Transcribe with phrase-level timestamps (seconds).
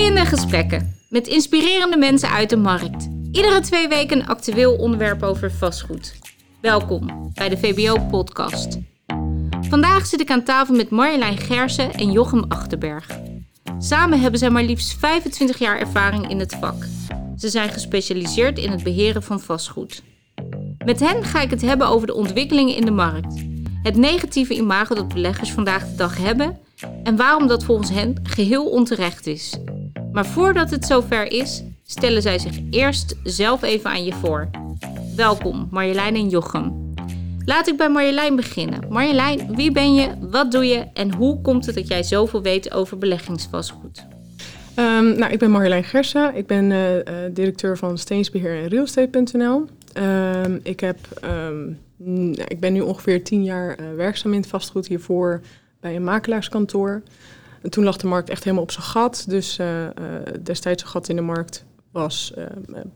[0.00, 3.08] Boeiende gesprekken met inspirerende mensen uit de markt.
[3.32, 6.18] Iedere twee weken een actueel onderwerp over vastgoed.
[6.60, 8.78] Welkom bij de VBO-podcast.
[9.60, 13.06] Vandaag zit ik aan tafel met Marjolein Gersen en Jochem Achterberg.
[13.78, 16.86] Samen hebben zij maar liefst 25 jaar ervaring in het vak.
[17.36, 20.02] Ze zijn gespecialiseerd in het beheren van vastgoed.
[20.84, 23.49] Met hen ga ik het hebben over de ontwikkelingen in de markt.
[23.82, 26.58] Het negatieve imago dat beleggers vandaag de dag hebben
[27.02, 29.56] en waarom dat volgens hen geheel onterecht is.
[30.12, 34.50] Maar voordat het zover is, stellen zij zich eerst zelf even aan je voor.
[35.16, 36.92] Welkom Marjolein en Jochem.
[37.44, 38.80] Laat ik bij Marjolein beginnen.
[38.88, 42.72] Marjolein, wie ben je, wat doe je en hoe komt het dat jij zoveel weet
[42.72, 44.06] over beleggingsvastgoed?
[44.76, 46.36] Um, nou, ik ben Marjolein Gersen.
[46.36, 49.66] Ik ben uh, uh, directeur van Steensbeheer en Realestate.nl.
[50.44, 51.78] Um, ik, heb, um,
[52.46, 54.86] ik ben nu ongeveer tien jaar uh, werkzaam in het vastgoed.
[54.86, 55.40] Hiervoor
[55.80, 57.02] bij een makelaarskantoor.
[57.62, 59.24] En toen lag de markt echt helemaal op zijn gat.
[59.28, 59.88] Dus uh, uh,
[60.42, 62.44] destijds een gat in de markt was uh,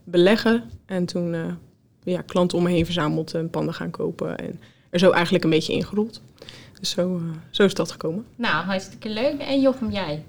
[0.05, 0.64] beleggen.
[0.86, 1.56] En toen
[2.02, 4.38] ja, klanten om me heen verzameld en panden gaan kopen.
[4.38, 6.22] En er zo eigenlijk een beetje ingerold.
[6.80, 8.24] Dus zo, zo is dat gekomen.
[8.36, 9.41] Nou, hartstikke leuk.
[9.41, 10.24] En Jochem, jij?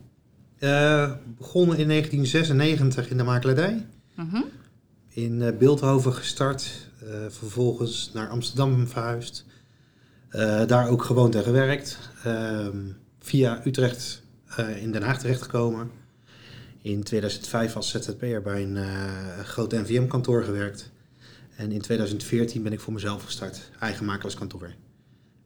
[1.37, 3.85] begonnen in 1996 in de makelaardij.
[4.15, 4.41] -huh.
[5.09, 6.84] In Beeldhoven gestart.
[7.29, 9.45] Vervolgens naar Amsterdam verhuisd.
[10.35, 11.99] Uh, daar ook gewoond en gewerkt.
[12.25, 12.67] Uh,
[13.19, 14.23] via Utrecht
[14.59, 15.91] uh, in Den Haag terechtgekomen.
[16.81, 18.77] In 2005 als ZZP'er bij een
[19.43, 20.91] groot NVM-kantoor gewerkt.
[21.55, 24.73] En in 2014 ben ik voor mezelf gestart, eigen makelaarskantoor.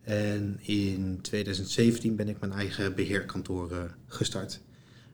[0.04, 4.60] En in 2017 ben ik mijn eigen beheerkantoor gestart.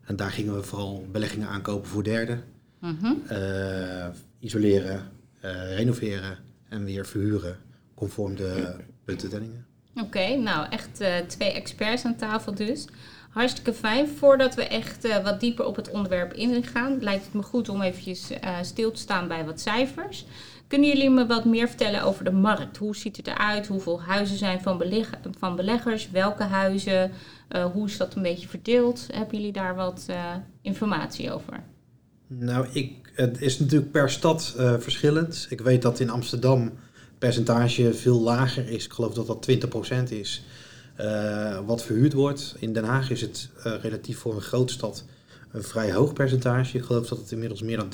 [0.03, 2.43] En daar gingen we vooral beleggingen aankopen voor derden.
[2.79, 4.07] -huh.
[4.39, 5.11] isoleren,
[5.75, 6.37] renoveren
[6.69, 7.57] en weer verhuren
[7.95, 9.65] conform de puntenstellingen.
[9.95, 12.87] Oké, okay, nou echt uh, twee experts aan tafel dus.
[13.29, 14.07] Hartstikke fijn.
[14.07, 17.81] Voordat we echt uh, wat dieper op het onderwerp ingaan, lijkt het me goed om
[17.81, 20.25] eventjes uh, stil te staan bij wat cijfers.
[20.67, 22.77] Kunnen jullie me wat meer vertellen over de markt?
[22.77, 23.67] Hoe ziet het eruit?
[23.67, 26.11] Hoeveel huizen zijn van, beleg van beleggers?
[26.11, 27.11] Welke huizen?
[27.73, 29.07] hoe is dat een beetje verdeeld?
[29.13, 30.05] Hebben jullie daar wat
[30.61, 31.63] informatie over?
[32.27, 35.47] Nou, ik, het is natuurlijk per stad verschillend.
[35.49, 36.71] Ik weet dat in Amsterdam
[37.17, 38.85] percentage veel lager is.
[38.85, 39.47] Ik geloof dat dat
[40.09, 40.43] 20% is.
[40.99, 42.55] Uh, wat verhuurd wordt.
[42.59, 45.03] In Den Haag is het uh, relatief voor een grote stad
[45.51, 46.77] een vrij hoog percentage.
[46.77, 47.89] Ik geloof dat het inmiddels meer dan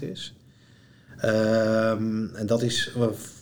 [0.00, 0.34] 30% is.
[1.24, 2.92] Um, en dat is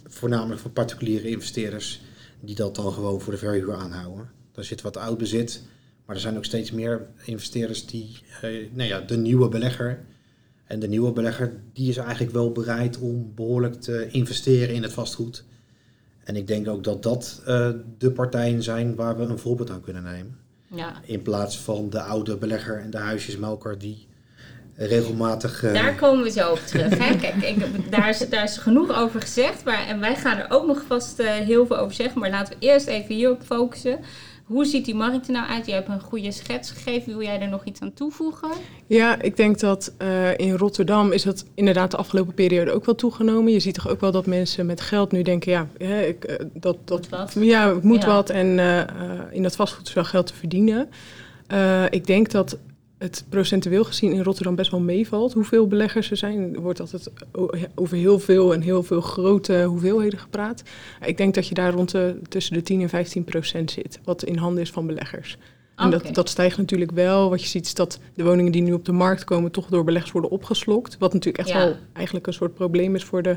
[0.06, 2.00] voornamelijk voor particuliere investeerders
[2.40, 4.30] die dat dan gewoon voor de verhuur aanhouden.
[4.52, 5.62] Daar zit wat oud bezit,
[6.06, 8.18] maar er zijn ook steeds meer investeerders die
[8.72, 10.04] nou ja, de nieuwe belegger
[10.72, 14.92] en de nieuwe belegger die is eigenlijk wel bereid om behoorlijk te investeren in het
[14.92, 15.44] vastgoed.
[16.24, 17.68] En ik denk ook dat dat uh,
[17.98, 20.38] de partijen zijn waar we een voorbeeld aan kunnen nemen.
[20.74, 20.92] Ja.
[21.04, 24.06] In plaats van de oude belegger en de huisjesmelker die
[24.74, 25.62] regelmatig...
[25.64, 25.72] Uh...
[25.72, 26.98] Daar komen we zo op terug.
[26.98, 27.16] Hè?
[27.16, 29.64] Kijk, ik, daar, is, daar is genoeg over gezegd.
[29.64, 32.20] Maar, en wij gaan er ook nog vast uh, heel veel over zeggen.
[32.20, 33.98] Maar laten we eerst even hierop focussen.
[34.52, 35.66] Hoe ziet die markt er nou uit?
[35.66, 37.12] Je hebt een goede schets gegeven.
[37.12, 38.50] Wil jij er nog iets aan toevoegen?
[38.86, 42.94] Ja, ik denk dat uh, in Rotterdam is dat inderdaad de afgelopen periode ook wel
[42.94, 43.52] toegenomen.
[43.52, 46.36] Je ziet toch ook wel dat mensen met geld nu denken, ja, hè, ik, uh,
[46.52, 47.36] dat, dat moet wat.
[47.40, 48.06] Ja, ik moet ja.
[48.06, 48.80] wat en uh,
[49.30, 50.88] in dat vastgoed is wel geld te verdienen.
[51.90, 52.58] ik denk dat
[53.02, 55.32] het procentueel gezien in Rotterdam best wel meevalt.
[55.32, 57.10] Hoeveel beleggers er zijn, er wordt altijd
[57.74, 60.62] over heel veel en heel veel grote hoeveelheden gepraat.
[61.04, 64.24] Ik denk dat je daar rond de, tussen de 10 en 15 procent zit, wat
[64.24, 65.36] in handen is van beleggers.
[65.76, 65.98] En okay.
[65.98, 67.30] dat, dat stijgt natuurlijk wel.
[67.30, 69.84] Wat je ziet is dat de woningen die nu op de markt komen toch door
[69.84, 70.96] beleggers worden opgeslokt.
[70.98, 71.64] Wat natuurlijk echt ja.
[71.64, 73.36] wel eigenlijk een soort probleem is voor de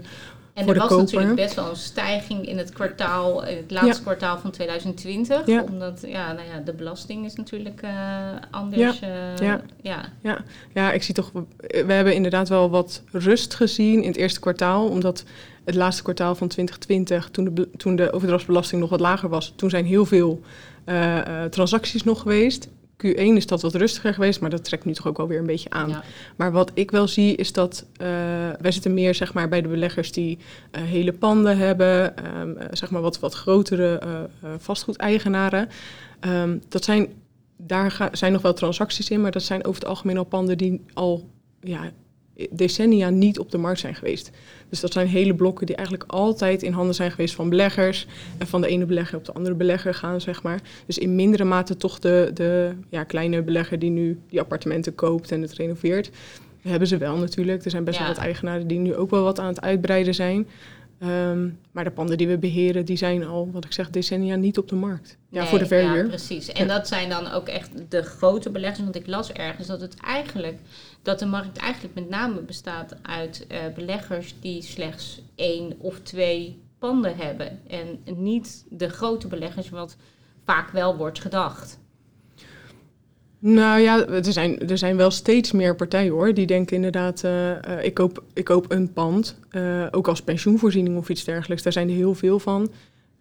[0.55, 1.03] en er was koper.
[1.03, 4.01] natuurlijk best wel een stijging in het kwartaal, het laatste ja.
[4.01, 5.45] kwartaal van 2020.
[5.45, 5.63] Ja.
[5.63, 7.91] Omdat ja, nou ja, de belasting is natuurlijk uh,
[8.51, 8.99] anders.
[8.99, 9.07] Ja.
[9.07, 9.61] Uh, ja.
[9.81, 10.05] Ja.
[10.21, 10.43] Ja.
[10.73, 14.87] ja, ik zie toch, we hebben inderdaad wel wat rust gezien in het eerste kwartaal.
[14.87, 15.23] Omdat
[15.65, 19.69] het laatste kwartaal van 2020, toen de, toen de overdrachtsbelasting nog wat lager was, toen
[19.69, 20.41] zijn heel veel
[20.85, 22.69] uh, transacties nog geweest.
[22.97, 25.45] Q1 is dat wat rustiger geweest, maar dat trekt nu toch ook wel weer een
[25.45, 25.89] beetje aan.
[25.89, 26.03] Ja.
[26.35, 28.07] Maar wat ik wel zie is dat uh,
[28.59, 32.63] wij zitten meer zeg maar, bij de beleggers die uh, hele panden hebben, um, uh,
[32.71, 34.01] zeg maar wat, wat grotere
[34.57, 35.69] vastgoedeigenaren.
[36.21, 37.07] Um, dat zijn,
[37.57, 40.81] daar zijn nog wel transacties in, maar dat zijn over het algemeen al panden die
[40.93, 41.29] al
[41.61, 41.91] ja,
[42.51, 44.31] decennia niet op de markt zijn geweest.
[44.69, 48.07] Dus dat zijn hele blokken die eigenlijk altijd in handen zijn geweest van beleggers.
[48.37, 50.61] En van de ene belegger op de andere belegger gaan, zeg maar.
[50.85, 55.31] Dus in mindere mate toch de, de ja, kleine belegger die nu die appartementen koopt
[55.31, 56.11] en het renoveert.
[56.61, 57.65] Hebben ze wel natuurlijk.
[57.65, 58.05] Er zijn best ja.
[58.05, 60.47] wel wat eigenaren die nu ook wel wat aan het uitbreiden zijn.
[60.99, 64.57] Ehm, maar de panden die we beheren, die zijn al, wat ik zeg, decennia niet
[64.57, 65.17] op de markt.
[65.29, 66.03] Ja, voor de verhuur.
[66.03, 66.51] Ja, precies.
[66.51, 68.79] En dat zijn dan ook echt de grote beleggers.
[68.79, 70.59] Want ik las ergens dat het eigenlijk,
[71.05, 76.61] dat de markt eigenlijk met name bestaat uit uh, beleggers die slechts één of twee
[76.79, 77.59] panden hebben.
[77.67, 79.97] En niet de grote beleggers, wat
[80.45, 81.79] vaak wel wordt gedacht.
[83.39, 86.33] Nou ja, er zijn, er zijn wel steeds meer partijen hoor.
[86.33, 89.39] Die denken inderdaad, uh, ik, koop, ik koop een pand.
[89.91, 91.63] Ook als pensioenvoorziening of iets dergelijks.
[91.63, 92.71] Daar zijn er heel veel van.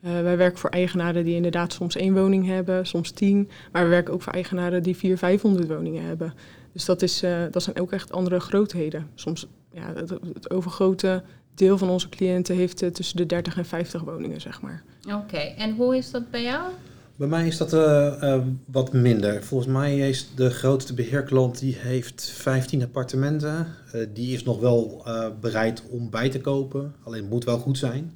[0.01, 3.51] wij werken voor eigenaren die inderdaad soms één woning hebben, soms tien.
[3.73, 6.35] Maar we werken ook voor eigenaren die vier, vijfhonderd woningen hebben.
[6.75, 9.11] Dus dat, is, dat zijn ook echt andere grootheden.
[9.15, 11.23] Soms, ja, het, het overgrote
[11.55, 14.83] deel van onze cliënten heeft tussen de 30 en 50 woningen, zeg maar.
[15.13, 16.73] Oké, en hoe is dat bij jou?
[17.17, 19.45] Bij mij is dat uh, wat minder.
[19.45, 23.67] Volgens mij is de grootste beheerklant die heeft 15 appartementen.
[23.95, 25.07] Uh, die is nog wel
[25.41, 26.95] bereid om bij te kopen.
[27.03, 28.13] Alleen het moet wel goed zijn.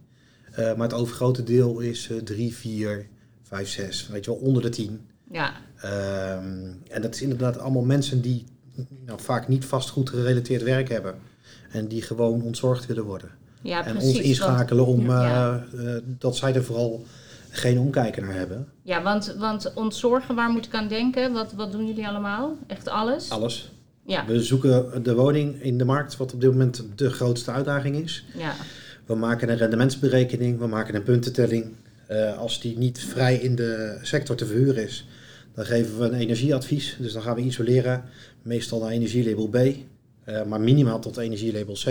[0.56, 3.08] maar het overgrote deel is 3, 4,
[3.42, 4.08] 5, 6.
[4.08, 5.00] Weet je wel, onder de 10.
[5.30, 5.52] Ja.
[5.76, 8.44] Ehm, en dat is inderdaad allemaal mensen die
[9.06, 11.14] nou, vaak niet vastgoed gerelateerd werk hebben.
[11.70, 13.30] En die gewoon ontzorgd willen worden.
[13.62, 15.64] Ja, en precies, ons inschakelen om ja.
[16.04, 17.04] dat zij er vooral
[17.50, 18.68] geen omkijken naar hebben.
[18.82, 21.32] Ja, want, want ontzorgen, waar moet ik aan denken?
[21.32, 22.56] Wat, wat doen jullie allemaal?
[22.66, 23.30] Echt alles?
[23.30, 23.72] Alles.
[24.06, 24.26] Ja.
[24.26, 28.24] We zoeken de woning in de markt, wat op dit moment de grootste uitdaging is.
[28.34, 28.54] Ja.
[29.06, 31.74] We maken een rendementsberekening, we maken een puntentelling.
[32.10, 35.07] Uh, als die niet vrij in de sector te verhuren is,
[35.58, 36.96] dan geven we een energieadvies.
[36.98, 38.04] Dus dan gaan we isoleren,
[38.42, 41.86] meestal naar energielabel B, uh, maar minimaal tot energielabel C.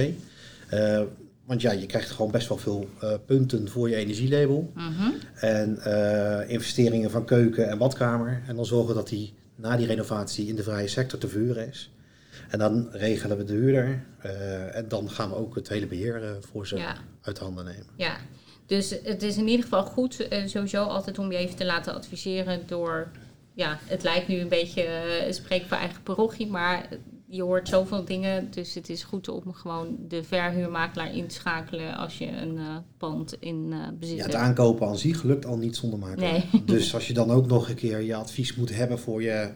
[0.74, 1.02] Uh,
[1.46, 4.72] want ja, je krijgt gewoon best wel veel uh, punten voor je energielabel.
[4.74, 5.80] Mm En
[6.48, 8.42] investeringen van keuken en badkamer.
[8.48, 11.92] En dan zorgen dat die na die renovatie in de vrije sector te vuren is.
[12.50, 14.04] En dan regelen we de huurder.
[14.72, 16.96] En dan gaan we ook het hele beheer voor ze ja.
[17.22, 17.88] uit handen nemen.
[17.96, 18.18] Ja,
[18.66, 22.62] dus het is in ieder geval goed sowieso altijd om je even te laten adviseren
[22.68, 23.08] door...
[23.58, 24.86] Ja, het lijkt nu een beetje
[25.30, 26.90] spreek voor eigen parochie, maar
[27.30, 31.98] je hoort zoveel dingen, dus het is goed om gewoon de verhuurmakelaar in te schakelen
[31.98, 34.34] als je een uh, pand in uh, bezit ja, hebt.
[34.34, 36.32] Het aankopen aan zich lukt al niet zonder makelaar.
[36.52, 36.64] Nee.
[36.66, 39.50] Dus als je dan ook nog een keer je advies moet hebben voor je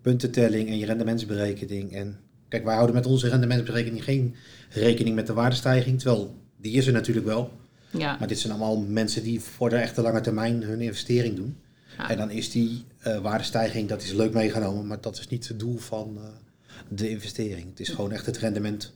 [0.00, 1.92] puntentelling en je rendementsberekening.
[1.92, 2.18] En
[2.48, 4.34] kijk, wij houden met onze rendementsberekening geen
[4.70, 7.50] rekening met de waardestijging, terwijl die is er natuurlijk wel.
[7.90, 8.16] Ja.
[8.18, 11.56] Maar dit zijn allemaal mensen die voor de echte lange termijn hun investering doen.
[12.08, 15.58] En dan is die uh, waardestijging, dat is leuk meegenomen, maar dat is niet het
[15.58, 16.18] doel van
[16.88, 17.70] de investering.
[17.70, 18.92] Het is gewoon echt het rendement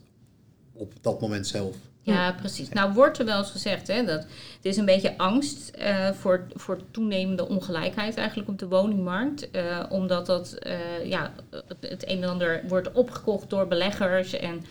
[0.73, 1.77] op dat moment zelf.
[2.05, 2.69] Ja, precies.
[2.69, 6.47] Nou wordt er wel eens gezegd hè, dat het is een beetje angst uh, voor,
[6.55, 9.49] voor toenemende ongelijkheid eigenlijk op de woningmarkt.
[9.53, 11.33] Uh, omdat dat uh, ja,
[11.81, 14.65] het een en ander wordt opgekocht door beleggers en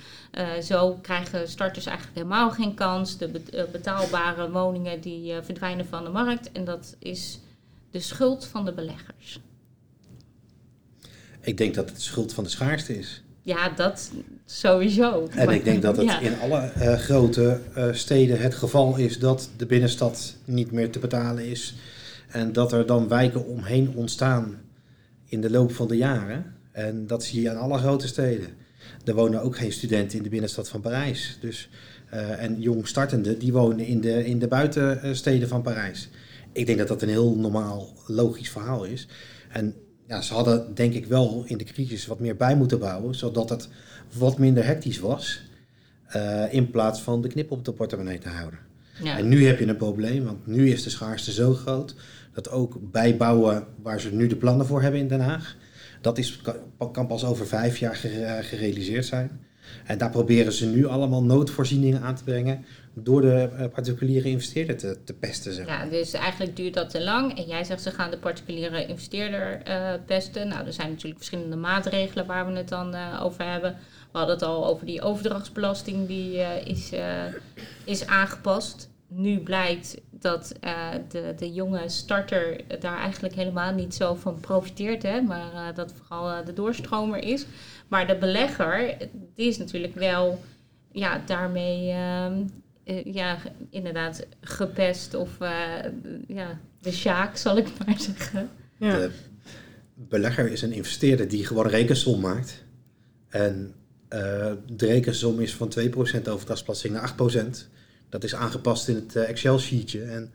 [0.64, 3.18] zo krijgen starters eigenlijk helemaal geen kans.
[3.18, 3.42] De
[3.72, 7.40] betaalbare woningen die verdwijnen van de markt en dat is
[7.94, 9.42] de schuld van de beleggers.
[11.42, 13.24] Ik denk dat het de schuld van de schaarste is.
[13.42, 14.12] Ja, dat
[14.46, 15.28] sowieso.
[15.36, 16.20] En ik denk dat het ja.
[16.20, 21.00] in alle uh, grote uh, steden het geval is dat de binnenstad niet meer te
[21.00, 21.76] betalen is.
[22.28, 24.62] En dat er dan wijken omheen ontstaan
[25.26, 26.56] in de loop van de jaren.
[26.72, 28.48] En dat zie je aan alle grote steden.
[29.06, 31.38] Er wonen ook geen studenten in de binnenstad van Parijs.
[31.42, 31.70] Dus,
[32.14, 36.10] uh, en jong startenden, die wonen in de, in de buitensteden van Parijs.
[36.54, 39.08] Ik denk dat dat een heel normaal, logisch verhaal is.
[39.50, 39.76] En
[40.08, 43.50] ja, ze hadden denk ik wel in de crisis wat meer bij moeten bouwen, zodat
[43.50, 43.70] het
[44.18, 45.42] wat minder hectisch was,
[46.16, 48.60] uh, in plaats van de knip op de portemonnee te houden.
[49.04, 49.18] Ja.
[49.18, 51.96] En nu heb je een probleem, want nu is de schaarste zo groot
[52.34, 55.56] dat ook bijbouwen waar ze nu de plannen voor hebben in Den Haag,
[56.02, 56.42] dat is,
[56.92, 57.96] kan pas over vijf jaar
[58.44, 59.40] gerealiseerd zijn.
[59.86, 64.98] En daar proberen ze nu allemaal noodvoorzieningen aan te brengen door de particuliere investeerder te,
[65.04, 65.54] te pesten.
[65.54, 65.68] Zeg.
[65.68, 67.38] Ja, dus eigenlijk duurt dat te lang.
[67.38, 70.48] En jij zegt ze gaan de particuliere investeerder uh, pesten.
[70.48, 73.78] Nou, er zijn natuurlijk verschillende maatregelen waar we het dan uh, over hebben.
[74.12, 76.92] We hadden het al over die overdrachtsbelasting die is,
[77.84, 78.90] is aangepast.
[79.08, 80.54] Nu blijkt dat
[81.10, 86.46] de, de jonge starter daar eigenlijk helemaal niet zo van profiteert, hè, maar dat vooral
[86.46, 87.46] de doorstromer is.
[87.94, 88.98] Maar de belegger,
[89.36, 90.44] die is natuurlijk wel
[90.92, 93.38] ja, daarmee uh, ja,
[93.70, 95.50] inderdaad gepest of uh,
[96.28, 98.50] ja, de sjaak, zal ik maar zeggen.
[98.78, 98.98] Ja.
[98.98, 99.12] De
[99.94, 102.64] belegger is een investeerder die gewoon rekensom maakt.
[103.30, 103.74] En
[104.10, 104.20] uh,
[104.68, 105.94] de rekensom is van 2%
[106.30, 107.14] overdrachtsbelasting naar
[107.46, 107.48] 8%.
[108.10, 110.02] Dat is aangepast in het Excel-sheetje.
[110.02, 110.32] En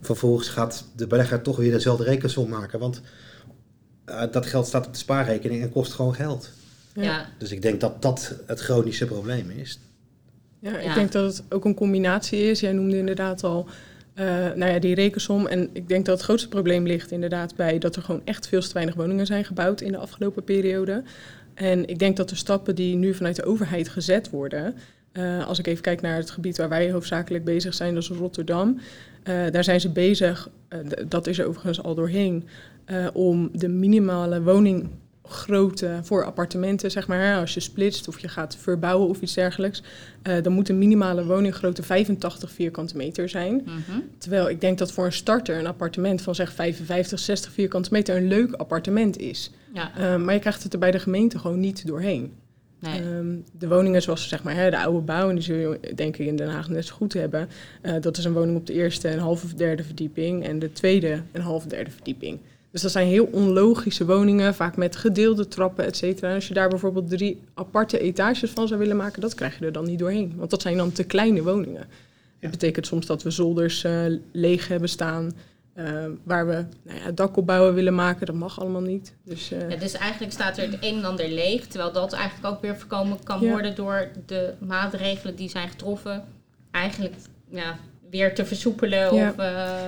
[0.00, 2.78] vervolgens gaat de belegger toch weer dezelfde rekensom maken.
[2.78, 3.00] Want
[4.30, 6.52] dat geld staat op de spaarrekening en kost gewoon geld.
[7.04, 7.26] Ja.
[7.38, 9.80] Dus ik denk dat dat het chronische probleem is
[10.60, 12.60] Ja, ik denk dat het ook een combinatie is.
[12.60, 13.68] Jij noemde inderdaad al
[14.18, 14.24] uh,
[14.54, 15.46] nou ja, die rekensom.
[15.46, 18.60] En ik denk dat het grootste probleem ligt inderdaad bij dat er gewoon echt veel
[18.60, 21.02] te weinig woningen zijn gebouwd in de afgelopen periode.
[21.54, 24.74] En ik denk dat de stappen die nu vanuit de overheid gezet worden,
[25.12, 28.08] uh, als ik even kijk naar het gebied waar wij hoofdzakelijk bezig zijn, dat is
[28.08, 28.80] Rotterdam.
[29.24, 30.48] Uh, daar zijn ze bezig,
[31.08, 32.48] dat is er overigens al doorheen,
[33.12, 34.88] om de minimale woning
[35.28, 39.82] grootte voor appartementen, zeg maar, als je splitst of je gaat verbouwen of iets dergelijks,
[40.22, 43.62] uh, dan moet een minimale woninggrootte 85 vierkante meter zijn.
[43.64, 44.00] Mhm.
[44.18, 48.16] Terwijl ik denk dat voor een starter een appartement van zeg 55, 60 vierkante meter
[48.16, 49.50] een leuk appartement is.
[49.72, 49.90] Ja.
[49.98, 52.32] Uh, maar je krijgt het er bij de gemeente gewoon niet doorheen.
[52.78, 53.02] Nee.
[53.02, 56.16] Um, de woningen zoals zeg maar, hè, de oude bouw, en die zul je denk
[56.16, 57.48] ik in Den Haag net zo goed hebben.
[57.82, 61.22] Uh, dat is een woning op de eerste en halve derde verdieping en de tweede
[61.32, 62.38] en halve derde verdieping.
[62.76, 66.34] Dus dat zijn heel onlogische woningen, vaak met gedeelde trappen, et cetera.
[66.34, 69.72] Als je daar bijvoorbeeld drie aparte etages van zou willen maken, dat krijg je er
[69.72, 70.34] dan niet doorheen.
[70.36, 71.86] Want dat zijn dan te kleine woningen.
[72.40, 75.32] Dat betekent soms dat we zolders uh, leeg hebben staan.
[75.76, 79.14] Uh, waar we nou ja, dakopbouwen willen maken, dat mag allemaal niet.
[79.22, 79.70] Dus, uh...
[79.70, 81.66] ja, dus eigenlijk staat er het een en ander leeg.
[81.66, 86.24] Terwijl dat eigenlijk ook weer voorkomen kan worden door de maatregelen die zijn getroffen.
[86.70, 87.14] Eigenlijk
[87.48, 87.78] ja,
[88.10, 89.14] weer te versoepelen.
[89.14, 89.28] Ja.
[89.28, 89.36] Of,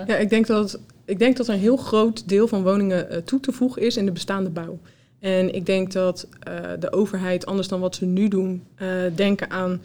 [0.07, 0.79] ja, ik denk dat
[1.09, 3.97] ik denk dat er een heel groot deel van woningen uh, toe te voegen is
[3.97, 4.79] in de bestaande bouw.
[5.21, 9.51] En ik denk dat uh, de overheid, anders dan wat ze nu doen, uh, denken
[9.51, 9.81] aan.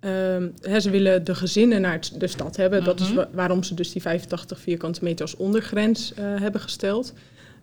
[0.00, 2.84] Ehm, hè, ze willen de gezinnen naar de stad hebben.
[2.84, 3.24] Dat is mhm.
[3.32, 7.12] waarom ze dus die 85 vierkante meter als ondergrens hebben gesteld.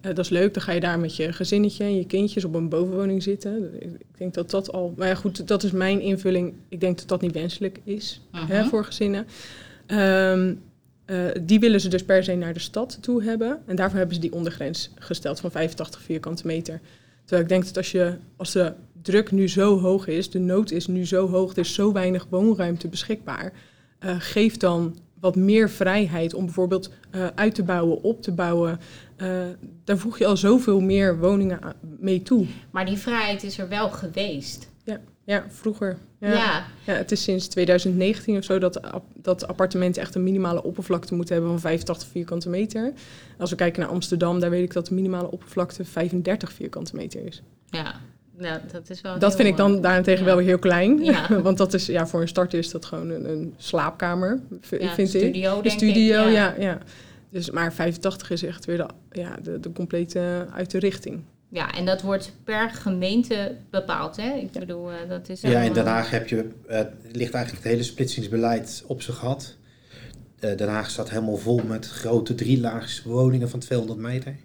[0.02, 2.70] dat is leuk, dan ga je daar met je gezinnetje en je kindjes op een
[2.70, 3.82] bovenwoning zitten.
[3.82, 4.94] Ik denk dat dat al.
[4.98, 6.54] Maar ja, goed, dat is mijn invulling.
[6.70, 8.70] Ik denk dat dat niet wenselijk is hè, mhm.
[8.70, 9.28] voor gezinnen.
[9.88, 10.62] Um,
[11.06, 13.62] uh, die willen ze dus per se naar de stad toe hebben.
[13.66, 16.80] En daarvoor hebben ze die ondergrens gesteld van 85 vierkante meter.
[17.20, 20.72] Terwijl ik denk dat als, je, als de druk nu zo hoog is, de nood
[20.72, 23.54] is nu zo hoog, er is zo weinig woonruimte beschikbaar,
[24.00, 28.80] uh, geef dan wat meer vrijheid om bijvoorbeeld uh, uit te bouwen, op te bouwen.
[29.84, 31.60] daar voeg je al zoveel meer woningen
[32.00, 32.46] mee toe.
[32.72, 34.70] Maar die vrijheid is er wel geweest.
[34.84, 35.98] Ja, ja vroeger.
[36.20, 36.66] Ja.
[36.86, 36.94] ja.
[36.94, 38.80] het is sinds 2019 of zo dat,
[39.14, 42.94] dat appartementen echt een minimale oppervlakte moeten hebben van 85 vierkante meter.
[43.38, 47.26] Als we kijken naar Amsterdam, daar weet ik dat de minimale oppervlakte 35 vierkante meter
[47.26, 47.42] is.
[47.70, 47.96] Ja,
[48.38, 49.20] ja dat is wel.
[49.20, 51.04] Dat vind ik dan daarentegen wel weer heel klein.
[51.04, 51.28] Ja.
[51.42, 54.40] Want dat is, ja, voor een start is dat gewoon een, een slaapkamer,
[54.80, 55.64] ja, vind studio, ik.
[55.64, 56.56] De studio, ja.
[56.60, 56.78] ja.
[57.30, 61.22] Dus, maar 85 is echt weer de, ja, de, de complete uit de richting.
[61.56, 64.16] Ja, en dat wordt per gemeente bepaald.
[64.16, 64.34] Hè?
[64.34, 65.42] Ik bedoel, uh, dat is.
[65.42, 66.36] Ja, in Den Haag heb je,
[66.70, 66.80] uh,
[67.12, 69.56] ligt eigenlijk het hele splitsingsbeleid op zijn gat.
[70.40, 74.36] Uh, Den Haag staat helemaal vol met grote drielaags woningen van 200 meter.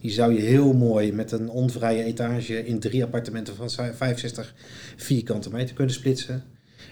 [0.00, 4.54] Die zou je heel mooi met een onvrije etage in drie appartementen van 65
[4.96, 6.44] vierkante meter kunnen splitsen.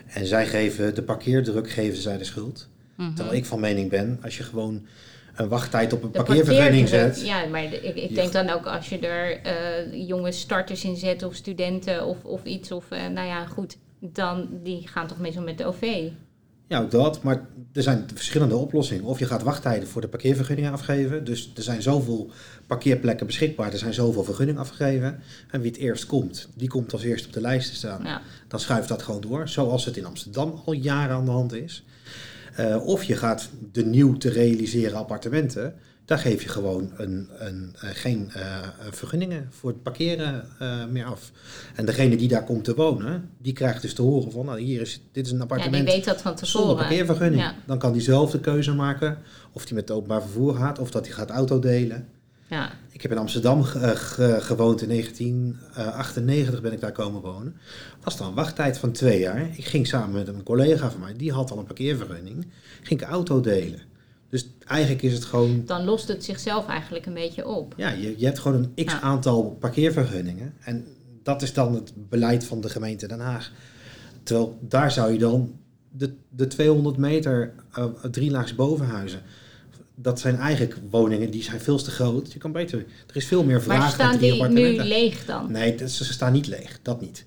[0.06, 2.68] En zij geven de parkeerdruk, geven zij de schuld.
[2.96, 4.86] Mm Terwijl ik van mening ben, als je gewoon
[5.36, 7.26] een wachttijd op een parkeervergunning zet.
[7.26, 11.22] Ja, maar ik, ik denk dan ook als je er uh, jonge starters in zet
[11.22, 12.72] of studenten of, of iets.
[12.72, 16.10] Of uh, nou ja, goed, dan die gaan toch meestal met de OV.
[16.68, 17.22] Ja, ook dat.
[17.22, 19.04] Maar er zijn verschillende oplossingen.
[19.04, 21.24] Of je gaat wachttijden voor de parkeervergunning afgeven.
[21.24, 22.30] Dus er zijn zoveel
[22.66, 23.72] parkeerplekken beschikbaar.
[23.72, 25.20] Er zijn zoveel vergunningen afgegeven.
[25.50, 28.04] En wie het eerst komt, die komt als eerst op de lijst te staan.
[28.04, 28.22] Ja.
[28.48, 29.48] Dan schuift dat gewoon door.
[29.48, 31.84] Zoals het in Amsterdam al jaren aan de hand is.
[32.60, 35.74] Uh, of je gaat de nieuw te realiseren appartementen.
[36.04, 38.42] Daar geef je gewoon een, een, uh, geen uh,
[38.90, 40.48] vergunningen voor het parkeren
[40.90, 41.32] meer af.
[41.74, 44.80] En degene die daar komt te wonen, die krijgt dus te horen van, nou hier
[44.80, 45.76] is, dit is een appartement.
[45.76, 46.66] Ja, die weet dat van tevoren.
[46.66, 47.42] Zonder parkeervergunning.
[47.42, 47.54] Ja.
[47.66, 49.18] Dan kan die zelf de keuze maken
[49.52, 52.08] of hij met het openbaar vervoer gaat of dat hij gaat autodelen.
[52.48, 52.72] Ja.
[52.90, 57.56] Ik heb in Amsterdam gewoond in 1998 ben ik daar komen wonen.
[58.02, 59.48] Was dan een wachttijd van twee jaar.
[59.56, 62.46] Ik ging samen met een collega van mij, die had al een parkeervergunning,
[62.82, 63.80] ging ik auto delen.
[64.28, 65.62] Dus eigenlijk is het gewoon.
[65.66, 67.74] Dan lost het zichzelf eigenlijk een beetje op.
[67.76, 70.54] Ja, je, je hebt gewoon een x aantal parkeervergunningen.
[70.60, 70.86] En
[71.22, 73.52] dat is dan het beleid van de gemeente Den Haag.
[74.22, 75.58] Terwijl daar zou je dan
[75.90, 79.22] de, de 200 meter uh, drielaags bovenhuizen
[79.96, 82.32] dat zijn eigenlijk woningen die zijn veel te groot.
[82.32, 82.78] Je kan beter.
[83.06, 85.52] Er is veel meer vraag maar staan die nu leeg dan?
[85.52, 86.78] Nee, ze staan niet leeg.
[86.82, 87.24] Dat niet.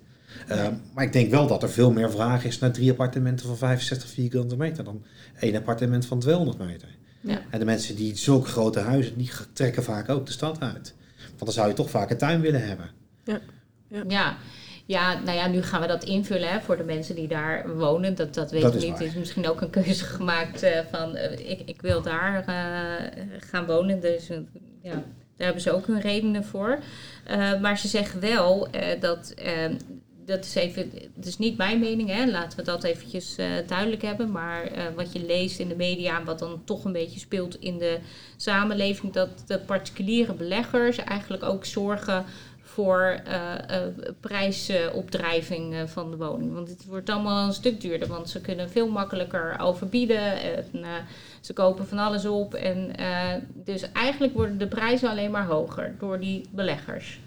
[0.47, 3.57] Ehm, maar ik denk wel dat er veel meer vraag is naar drie appartementen van
[3.57, 5.03] 65 vierkante meter dan
[5.39, 6.87] één appartement van 200 meter.
[7.21, 7.41] Ja.
[7.49, 10.93] En de mensen die zulke grote huizen, die trekken vaak ook de stad uit.
[11.27, 12.89] Want dan zou je toch vaak een tuin willen hebben.
[13.23, 13.39] Ja.
[13.87, 14.03] ja.
[14.07, 14.37] ja.
[14.89, 18.15] Ja, nou ja, nu gaan we dat invullen hè, voor de mensen die daar wonen.
[18.15, 18.99] Dat, dat weet ik niet.
[18.99, 23.23] Er is misschien ook een keuze gemaakt uh, van uh, ik, ik wil daar uh,
[23.39, 23.99] gaan wonen.
[23.99, 24.27] Dus
[24.81, 25.03] ja, daar
[25.37, 26.79] hebben ze ook hun redenen voor.
[27.61, 28.67] maar ze zeggen wel
[28.99, 29.33] dat
[30.25, 32.25] dat is even, het is niet mijn mening, hè?
[32.25, 33.35] laten we dat eventjes
[33.67, 34.31] duidelijk hebben.
[34.31, 37.97] Maar wat je leest in de media, wat dan toch een beetje speelt in de
[38.37, 42.25] samenleving, dat de particuliere beleggers eigenlijk ook zorgen
[42.73, 43.53] voor uh,
[44.19, 46.53] prijsopdrijving van de woning.
[46.53, 50.41] Want het wordt allemaal een stuk duurder, want ze kunnen veel makkelijker overbieden.
[50.41, 50.65] En,
[51.41, 52.53] ze kopen van alles op.
[52.53, 52.91] En,
[53.53, 57.19] dus eigenlijk worden de prijzen alleen maar hoger door die beleggers.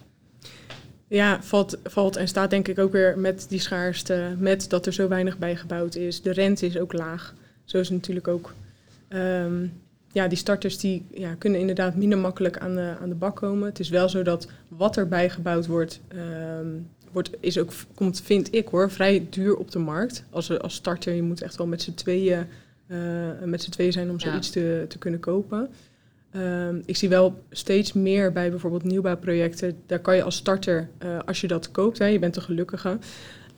[1.12, 4.92] Ja, valt, valt en staat denk ik ook weer met die schaarste, met dat er
[4.92, 6.22] zo weinig bijgebouwd is.
[6.22, 7.34] De rente is ook laag.
[7.64, 8.54] Zo is het natuurlijk ook.
[9.08, 9.81] Um,
[10.12, 13.68] ja, die starters die ja, kunnen inderdaad minder makkelijk aan de, aan de bak komen.
[13.68, 16.00] Het is wel zo dat wat er bijgebouwd wordt,
[16.58, 20.24] um, wordt is ook, komt, vind ik hoor, vrij duur op de markt.
[20.30, 22.46] Als, als starter, je moet echt wel met z'n tweeën,
[22.86, 22.98] uh,
[23.44, 25.68] met z'n tweeën zijn om zoiets te, te kunnen kopen.
[26.36, 29.76] Um, ik zie wel steeds meer bij bijvoorbeeld nieuwbouwprojecten.
[29.86, 32.98] Daar kan je als starter, uh, als je dat koopt, hè, je bent een gelukkige,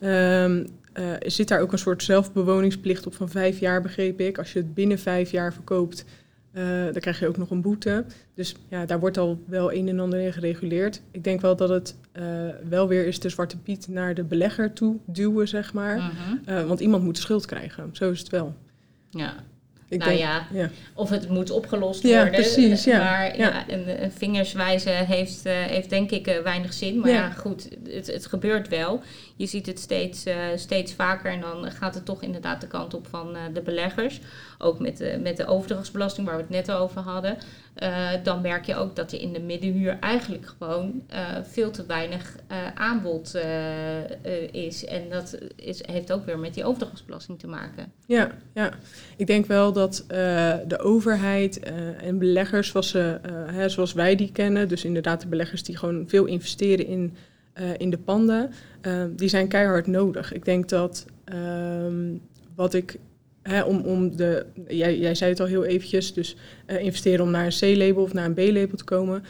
[0.01, 0.65] um,
[0.99, 4.37] uh, zit daar ook een soort zelfbewoningsplicht op van vijf jaar, begreep ik.
[4.37, 6.05] Als je het binnen vijf jaar verkoopt,
[6.91, 8.05] dan krijg je ook nog een boete.
[8.33, 11.01] Dus ja, daar wordt al wel een en ander in gereguleerd.
[11.11, 11.95] Ik denk wel dat het
[12.69, 16.11] wel weer is de zwarte piet naar de belegger toe duwen, zeg maar.
[16.45, 16.67] -huh.
[16.67, 17.89] want iemand moet de schuld krijgen.
[17.91, 18.55] Zo is het wel.
[19.09, 19.33] Ja,
[19.89, 20.47] nou ja,
[20.93, 22.25] of het moet opgelost worden.
[22.25, 22.83] Ja, precies.
[22.83, 22.97] Ja.
[22.97, 23.69] Maar ja.
[23.69, 26.99] een, een vingerswijzen heeft, uh, heeft denk ik uh, weinig zin.
[26.99, 29.01] Maar ja, goed, het, het gebeurt wel.
[29.35, 32.93] Je ziet het steeds, uh, steeds vaker en dan gaat het toch inderdaad de kant
[32.93, 34.19] op van de beleggers.
[34.57, 37.37] Ook met de, met de overdrachtsbelasting waar we het net over hadden.
[37.83, 41.85] Uh, dan merk je ook dat je in de middenhuur eigenlijk gewoon uh, veel te
[41.85, 43.35] weinig uh, aanbod
[44.51, 44.85] is.
[44.85, 47.91] En dat is, heeft ook weer met die overdrachtsbelasting te maken.
[48.05, 48.71] Ja, ja.
[49.17, 50.03] ik denk wel dat
[50.67, 51.59] de overheid
[51.99, 53.19] en beleggers zoals, ze,
[53.51, 57.15] hè, zoals wij die kennen, dus inderdaad de beleggers die gewoon veel investeren in,
[57.77, 58.51] in de panden,
[59.09, 60.33] die zijn keihard nodig.
[60.33, 62.17] Ik denk dat ehm,
[62.55, 62.99] wat ik
[63.65, 66.35] om, om de, jij, jij zei het al heel eventjes, dus
[66.67, 69.23] uh, investeren om naar een C-label of naar een B-label te komen.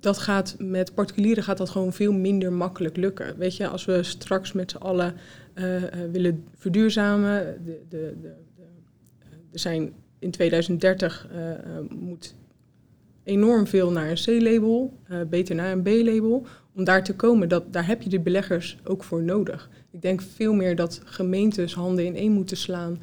[0.00, 3.38] Dat gaat met particulieren gaat dat gewoon veel minder makkelijk lukken.
[3.38, 5.14] Weet je, als we straks met z'n allen
[5.54, 8.32] uh, uh, willen verduurzamen, de, de, de,
[9.52, 11.28] er zijn in 2030
[11.88, 12.34] moet
[13.24, 16.46] enorm veel naar een C-label, beter naar een B-label.
[16.74, 19.70] Om daar te komen, dat, daar heb je de beleggers ook voor nodig.
[19.90, 22.98] Ik denk veel meer dat gemeentes handen in één moeten slaan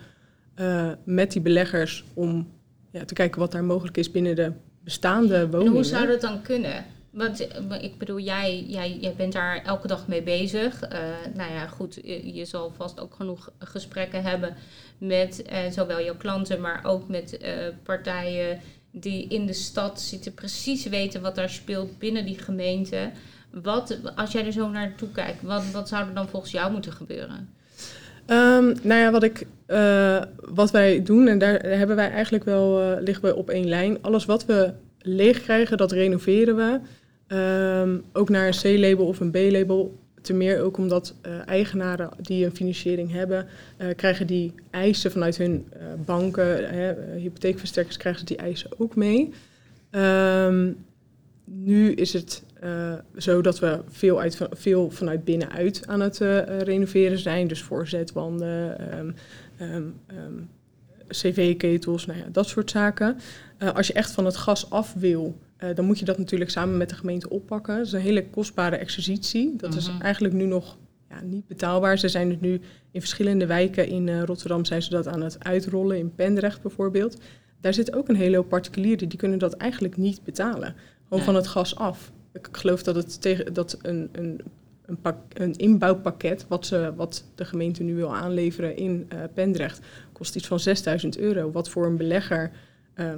[0.56, 2.48] uh, met die beleggers om
[2.92, 4.52] ja, te kijken wat daar mogelijk is binnen de
[4.84, 5.68] bestaande woningen.
[5.68, 6.86] En hoe zou dat dan kunnen?
[7.12, 7.48] Want
[7.82, 10.84] ik bedoel, jij, jij, jij bent daar elke dag mee bezig.
[10.84, 11.00] Uh,
[11.34, 14.56] nou ja, goed, je, je, zal vast ook genoeg gesprekken hebben
[14.98, 17.50] met uh, zowel jouw klanten, maar ook met uh,
[17.84, 18.60] partijen
[18.92, 23.12] die in de stad zitten, precies weten wat daar speelt binnen die gemeente.
[23.52, 26.94] Wat, als jij er zo naartoe kijkt, wat, wat zou er dan volgens jou moeten
[26.94, 27.50] gebeuren?
[28.32, 32.82] Um, nou ja, wat, ik, uh, wat wij doen, en daar hebben wij eigenlijk wel,
[32.82, 33.98] uh, liggen we op één lijn.
[34.02, 36.80] Alles wat we leeg krijgen, dat renoveren we.
[37.36, 40.00] Um, ook naar een C-label of een B-label.
[40.22, 43.48] Ten meer ook omdat uh, eigenaren die een financiering hebben,
[43.96, 45.68] krijgen die eisen vanuit hun
[46.06, 46.70] banken,
[47.16, 49.34] hypotheekverstrekkers krijgen die eisen ook mee.
[49.92, 50.78] Um,
[51.46, 56.60] nu is het uh, zo dat we veel, uit, veel vanuit binnenuit aan het uh,
[56.60, 57.48] renoveren zijn.
[57.48, 59.16] Dus voorzetwanden, um,
[59.62, 60.50] um, um,
[61.08, 63.18] cv-ketels, nou ja, dat soort zaken.
[63.60, 65.38] Uh, als je echt van het gas af wil,
[65.76, 67.78] dan moet je dat natuurlijk samen met de gemeente oppakken.
[67.78, 69.56] Dat is een hele kostbare exercitie.
[69.56, 70.02] Dat is mhm.
[70.02, 70.78] eigenlijk nu nog
[71.10, 71.98] ja, niet betaalbaar.
[71.98, 75.98] Ze zijn het nu in verschillende wijken in Rotterdam zijn ze dat aan het uitrollen.
[75.98, 77.18] In Pendrecht bijvoorbeeld.
[77.60, 80.76] Daar zit ook een hele hoop particulieren die kunnen dat eigenlijk niet betalen.
[81.08, 82.12] Gewoon van het gas af.
[82.34, 84.42] Ik geloof dat het tegen dat een, een,
[84.86, 89.80] een, pak, een inbouwpakket, wat, ze, wat de gemeente nu wil aanleveren in uh, Pendrecht,
[90.12, 91.52] kost iets van 6000 euro.
[91.52, 92.52] Wat voor een belegger
[92.96, 93.14] uh,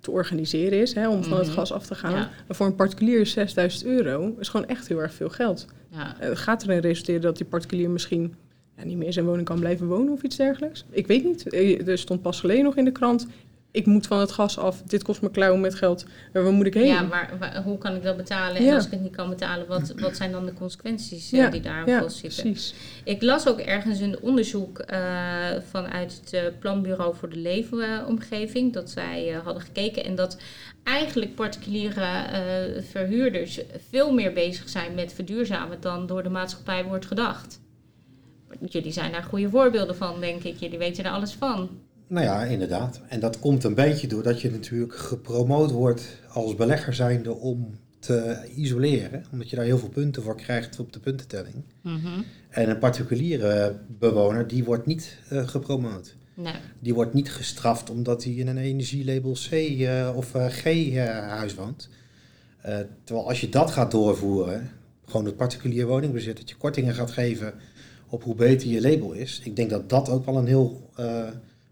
[0.00, 1.56] te organiseren is, hè, om van het mhm.
[1.56, 2.12] gas af te gaan.
[2.12, 2.30] Ja.
[2.48, 5.66] En voor een particulier is 6000 euro is gewoon echt heel erg veel geld.
[5.88, 6.16] Ja.
[6.22, 8.34] Uh, gaat erin resulteren dat die particulier misschien
[8.76, 10.84] ja, niet meer in zijn woning kan blijven wonen of iets dergelijks?
[10.90, 11.54] Ik weet niet.
[11.88, 13.26] Er stond pas geleden nog in de krant
[13.74, 16.74] ik moet van het gas af, dit kost me klauwen met geld, waar moet ik
[16.74, 16.86] heen?
[16.86, 18.56] Ja, maar, hoe kan ik dat betalen?
[18.56, 21.60] En als ik het niet kan betalen, wat, wat zijn dan de consequenties uh, die
[21.60, 22.42] daar ja, vast zitten?
[22.42, 22.74] Precies.
[23.04, 24.98] Ik las ook ergens een onderzoek uh,
[25.70, 30.38] vanuit het uh, Planbureau voor de Leefomgeving, dat zij hadden gekeken en dat
[30.82, 32.02] eigenlijk particuliere
[32.90, 33.60] verhuurders
[33.90, 37.60] veel meer bezig zijn met verduurzamen dan door de maatschappij wordt gedacht.
[38.68, 40.56] Jullie zijn daar goede voorbeelden van, denk ik.
[40.58, 41.68] Jullie weten er alles van.
[42.06, 43.00] Nou ja, inderdaad.
[43.08, 48.48] En dat komt een beetje doordat je natuurlijk gepromoot wordt als belegger zijnde om te
[48.54, 51.54] isoleren, omdat je daar heel veel punten voor krijgt op de puntentelling.
[51.80, 52.22] Mhm.
[52.48, 56.14] En een particuliere bewoner, die wordt niet uh, gepromoot.
[56.34, 56.54] Nee.
[56.78, 60.94] Die wordt niet gestraft omdat hij in een energielabel C uh, of uh, G
[61.28, 61.88] huis woont.
[63.04, 64.70] terwijl als je dat gaat doorvoeren,
[65.06, 67.54] gewoon het particulier woningbezit, dat je kortingen gaat geven
[68.08, 69.40] op hoe beter je label is.
[69.44, 70.90] Ik denk dat dat ook wel een heel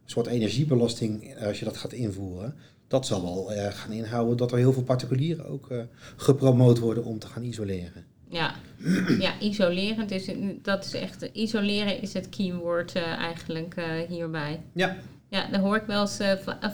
[0.05, 2.55] soort energiebelasting, als je dat gaat invoeren,
[2.89, 5.83] dat zal wel uh, gaan inhouden dat er heel veel particulieren ook uh,
[6.17, 8.05] gepromoot worden om te gaan isoleren.
[8.29, 8.55] Ja,
[9.19, 10.09] ja isoleren.
[10.09, 10.31] Dus
[10.63, 13.75] dat is echt, isoleren is het keyword uh, eigenlijk
[14.09, 14.61] hierbij.
[14.73, 14.97] Ja.
[15.29, 16.19] Ja, dan hoor ik wel eens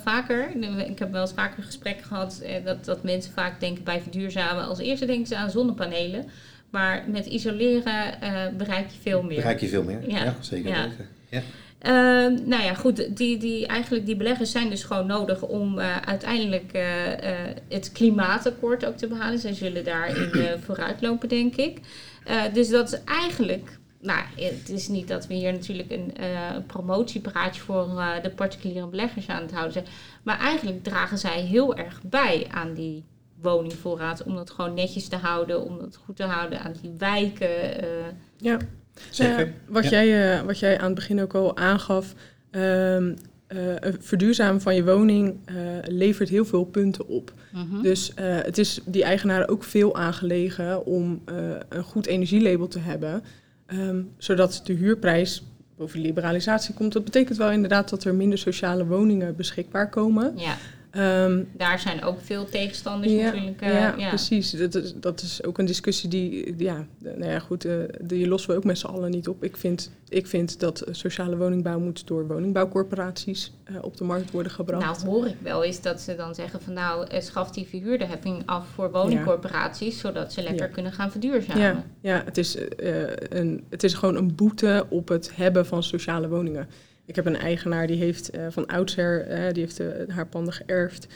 [0.03, 0.51] vaker.
[0.87, 4.65] Ik heb wel eens vaker gesprekken gehad dat, dat mensen vaak denken bij verduurzamen.
[4.65, 6.25] Als eerste denken ze aan zonnepanelen.
[6.71, 8.19] Maar met isoleren
[8.57, 9.37] bereik je veel meer.
[9.37, 11.09] Bereik je veel meer, ja, ja zeker weten.
[11.29, 11.43] Ja.
[11.83, 11.91] Uh,
[12.47, 16.73] nou ja, goed, die, die, eigenlijk die beleggers zijn dus gewoon nodig om uh, uiteindelijk
[16.77, 16.83] uh,
[17.69, 19.39] het klimaatakkoord ook te behalen.
[19.39, 20.31] Zij zullen daarin
[20.65, 21.81] vooruitlopen, denk ik.
[22.53, 26.13] dus dat is eigenlijk, nou, het is niet dat we hier natuurlijk een
[26.67, 29.87] promotiepraatje voor de particuliere beleggers aan het houden zijn.
[30.23, 33.05] Maar eigenlijk dragen zij heel erg bij aan die
[33.41, 34.23] woningvoorraad.
[34.23, 37.51] Om dat gewoon netjes te houden, om dat goed te houden aan die wijken.
[38.37, 38.59] ja.
[39.11, 39.53] Zeker.
[39.67, 42.15] wat, Jij, uh, wat jij aan het begin ook al aangaf,
[42.51, 43.15] um,
[43.49, 47.33] uh, verduurzamen van je woning uh, levert heel veel punten op.
[47.53, 47.83] -huh.
[47.83, 51.23] Dus het is die eigenaren ook veel aangelegen om
[51.69, 53.23] een goed energielabel te hebben,
[53.67, 55.43] um, zodat de huurprijs
[55.77, 56.93] boven liberalisatie komt.
[56.93, 60.33] Dat betekent wel inderdaad dat er minder sociale woningen beschikbaar komen.
[60.37, 60.57] Ja.
[60.97, 63.63] Um, Daar zijn ook veel tegenstanders ja, natuurlijk.
[63.63, 64.51] Uh, ja, ja, precies.
[64.51, 68.51] Dat is, dat is ook een discussie die, ja, nou ja, goed, uh, die lossen
[68.51, 69.45] we ook met z'n allen niet op.
[69.45, 74.53] Ik vind, ik vind dat sociale woningbouw moet door woningbouwcorporaties uh, op de markt worden
[74.53, 75.05] gebracht.
[75.05, 78.67] Nou, hoor ik wel eens dat ze dan zeggen van nou, schaf die verhuurderheffing af
[78.75, 80.01] voor woningcorporaties, ja.
[80.01, 81.63] zodat ze lekker kunnen gaan verduurzamen.
[81.63, 82.57] Ja, ja het, is,
[83.29, 86.69] een, het is gewoon een boete op het hebben van sociale woningen.
[87.09, 90.53] Ik heb een eigenaar die heeft uh, van oudsher, uh, die heeft uh, haar panden
[90.53, 91.07] geërfd.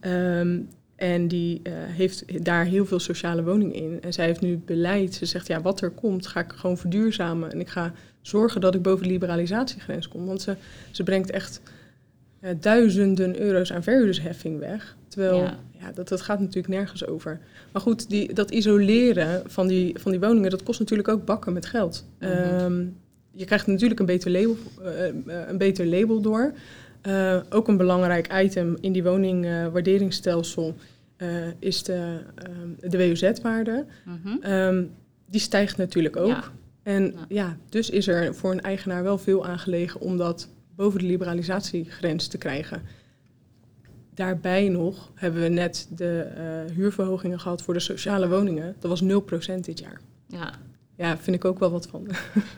[0.00, 3.98] Um, en die heeft daar heel veel sociale woningen in.
[4.02, 5.14] En zij heeft nu beleid.
[5.14, 7.52] Ze zegt, ja, wat er komt, ga ik gewoon verduurzamen.
[7.52, 10.26] En ik ga zorgen dat ik boven de liberalisatiegrens kom.
[10.26, 10.56] Want ze,
[10.90, 11.60] ze brengt echt
[12.60, 14.96] duizenden euro's aan verhuurdersheffing weg.
[15.08, 15.58] Terwijl, ja.
[15.70, 17.40] ja, dat, dat gaat natuurlijk nergens over.
[17.72, 21.52] Maar goed, die, dat isoleren van die, van die woningen, dat kost natuurlijk ook bakken
[21.52, 22.06] met geld.
[22.20, 22.60] Mm -hmm.
[22.60, 22.96] um,
[23.36, 26.52] je krijgt natuurlijk een beter label, uh, een beter label door.
[27.06, 30.74] Uh, ook een belangrijk item in die woningwaarderingsstelsel
[31.18, 32.20] uh, is de,
[32.80, 33.86] de WOZ-waarde.
[34.04, 34.52] -hmm.
[34.52, 34.90] um,
[35.26, 36.28] die stijgt natuurlijk ook.
[36.28, 36.44] Ja.
[36.82, 37.24] En ja.
[37.28, 42.26] ja, dus is er voor een eigenaar wel veel aangelegen om dat boven de liberalisatiegrens
[42.26, 42.82] te krijgen.
[44.14, 46.26] Daarbij nog hebben we net de
[46.74, 48.76] huurverhogingen gehad voor de sociale woningen.
[48.78, 50.00] Dat was 0% dit jaar.
[50.26, 50.52] Ja,
[50.96, 52.06] ja, vind ik ook wel wat van.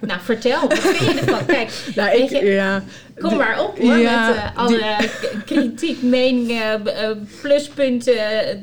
[0.00, 1.46] Nou, vertel, wat vind je ervan?
[1.56, 2.82] Kijk, nou, ik, je, ja,
[3.18, 8.14] kom maar op hoor, ja, met uh, alle die, kritiek, meningen, uh, pluspunten,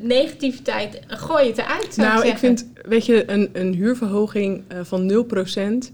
[0.01, 0.99] negativiteit.
[1.07, 5.25] Gooi het eruit, Nou, ik, ik vind, weet je, een, een huurverhoging uh, van
[5.87, 5.91] 0%,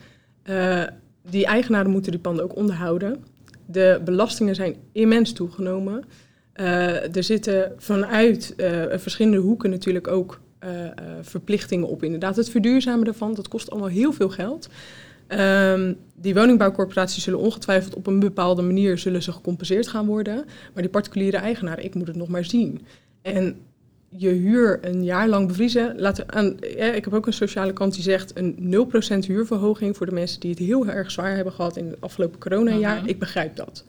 [1.30, 3.24] die eigenaren moeten die panden ook onderhouden.
[3.66, 6.04] De belastingen zijn immens toegenomen.
[6.54, 8.54] er zitten vanuit
[8.98, 10.90] verschillende hoeken natuurlijk ook uh, uh,
[11.22, 12.04] verplichtingen op.
[12.04, 14.70] Inderdaad, het verduurzamen daarvan, dat kost allemaal heel veel geld.
[15.28, 20.36] Um, die woningbouwcorporaties zullen ongetwijfeld op een bepaalde manier zullen ze gecompenseerd gaan worden.
[20.74, 22.86] Maar die particuliere eigenaren, ik moet het nog maar zien.
[23.22, 23.56] En
[24.10, 26.00] je huur een jaar lang bevriezen.
[26.00, 28.76] Laten aan, ja, ik heb ook een sociale kant die zegt een
[29.24, 32.40] 0% huurverhoging voor de mensen die het heel erg zwaar hebben gehad in het afgelopen
[32.40, 32.96] coronajaar.
[32.96, 33.10] Uh -huh.
[33.10, 33.86] Ik begrijp dat.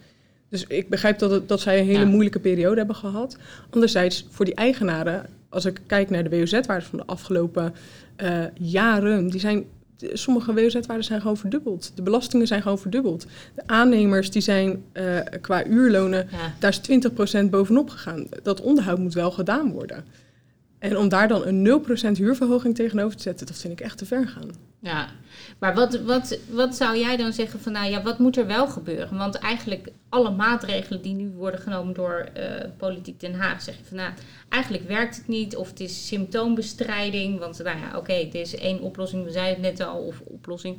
[0.48, 2.06] Dus ik begrijp dat, het, dat zij een hele ja.
[2.06, 3.36] moeilijke periode hebben gehad.
[3.70, 7.74] Anderzijds, voor die eigenaren, als ik kijk naar de WOZ-waarden van de afgelopen
[8.22, 9.64] uh, jaren, die zijn,
[10.12, 11.92] sommige WOZ-waarden zijn gewoon verdubbeld.
[11.94, 13.26] De belastingen zijn gewoon verdubbeld.
[13.54, 16.54] De aannemers die zijn uh, qua uurlonen, ja.
[16.58, 18.26] daar is 20% bovenop gegaan.
[18.42, 20.04] Dat onderhoud moet wel gedaan worden.
[20.82, 21.82] En om daar dan een
[22.14, 24.50] 0% huurverhoging tegenover te zetten, dat vind ik echt te ver gaan.
[24.78, 25.08] Ja,
[25.58, 28.66] maar wat, wat, wat zou jij dan zeggen van, nou ja, wat moet er wel
[28.66, 29.18] gebeuren?
[29.18, 32.44] Want eigenlijk alle maatregelen die nu worden genomen door uh,
[32.76, 34.12] Politiek Den Haag, zeg je van, nou,
[34.48, 37.38] eigenlijk werkt het niet of het is symptoombestrijding.
[37.38, 40.78] Want, nou ja, oké, het is één oplossing, we zeiden het net al, of oplossing.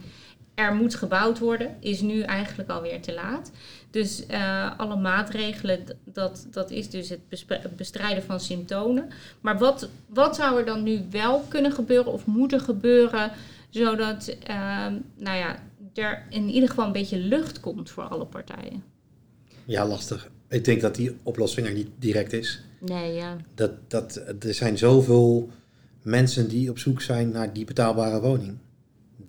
[0.56, 3.52] Er moet gebouwd worden, is nu eigenlijk alweer te laat.
[3.92, 7.20] Dus uh, alle maatregelen, dat, dat is dus het
[7.76, 9.10] bestrijden van symptomen.
[9.42, 13.32] Maar wat, wat zou er dan nu wel kunnen gebeuren of moeten gebeuren
[13.70, 14.88] zodat uh,
[15.18, 15.60] nou ja,
[15.94, 18.84] er in ieder geval een beetje lucht komt voor alle partijen.
[19.66, 20.30] Ja, lastig.
[20.50, 22.63] Ik denk dat die oplossing er niet direct is.
[22.80, 23.38] Nee, ja.
[23.56, 25.50] Dat, dat, er zijn zoveel
[26.02, 28.58] mensen die op zoek zijn naar die betaalbare woning,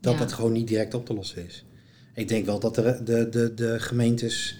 [0.05, 0.19] dat Ja.
[0.19, 1.65] dat gewoon niet direct op te lossen is.
[2.15, 4.59] Ik denk wel dat de, de, de, de gemeentes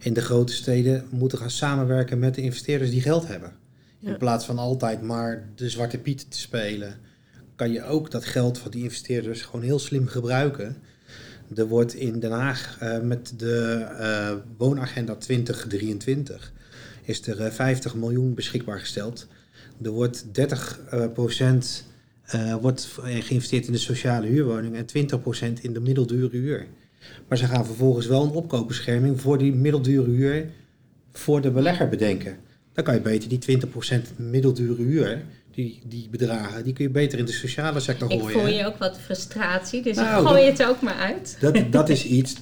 [0.00, 3.52] in de grote steden moeten gaan samenwerken met de investeerders die geld hebben.
[4.02, 6.94] In plaats van altijd maar de zwarte piet te spelen,
[7.56, 10.76] kan je ook dat geld van die investeerders gewoon heel slim gebruiken.
[11.54, 16.52] Er wordt in Den Haag eh, met de eh, woonagenda 2023
[17.02, 19.26] is er eh, 50 miljoen beschikbaar gesteld.
[19.82, 21.84] Er wordt 30 eh, procent
[22.30, 26.66] eh, wordt geïnvesteerd in de sociale huurwoning en 20 procent in de middeldure huur.
[27.28, 30.46] Maar ze gaan vervolgens wel een opkoopbescherming voor die middeldure huur
[31.12, 32.36] voor de belegger bedenken.
[32.72, 33.58] Dan kan je beter die
[33.98, 38.18] 20% middeldure huur, die, die bedragen, die kun je beter in de sociale sector Ik
[38.20, 38.32] gooien.
[38.34, 38.48] voel hè?
[38.58, 41.36] je ook wat frustratie, dus Nou, ik gooi dat- het ook maar uit.
[41.40, 42.34] Dat, dat is iets,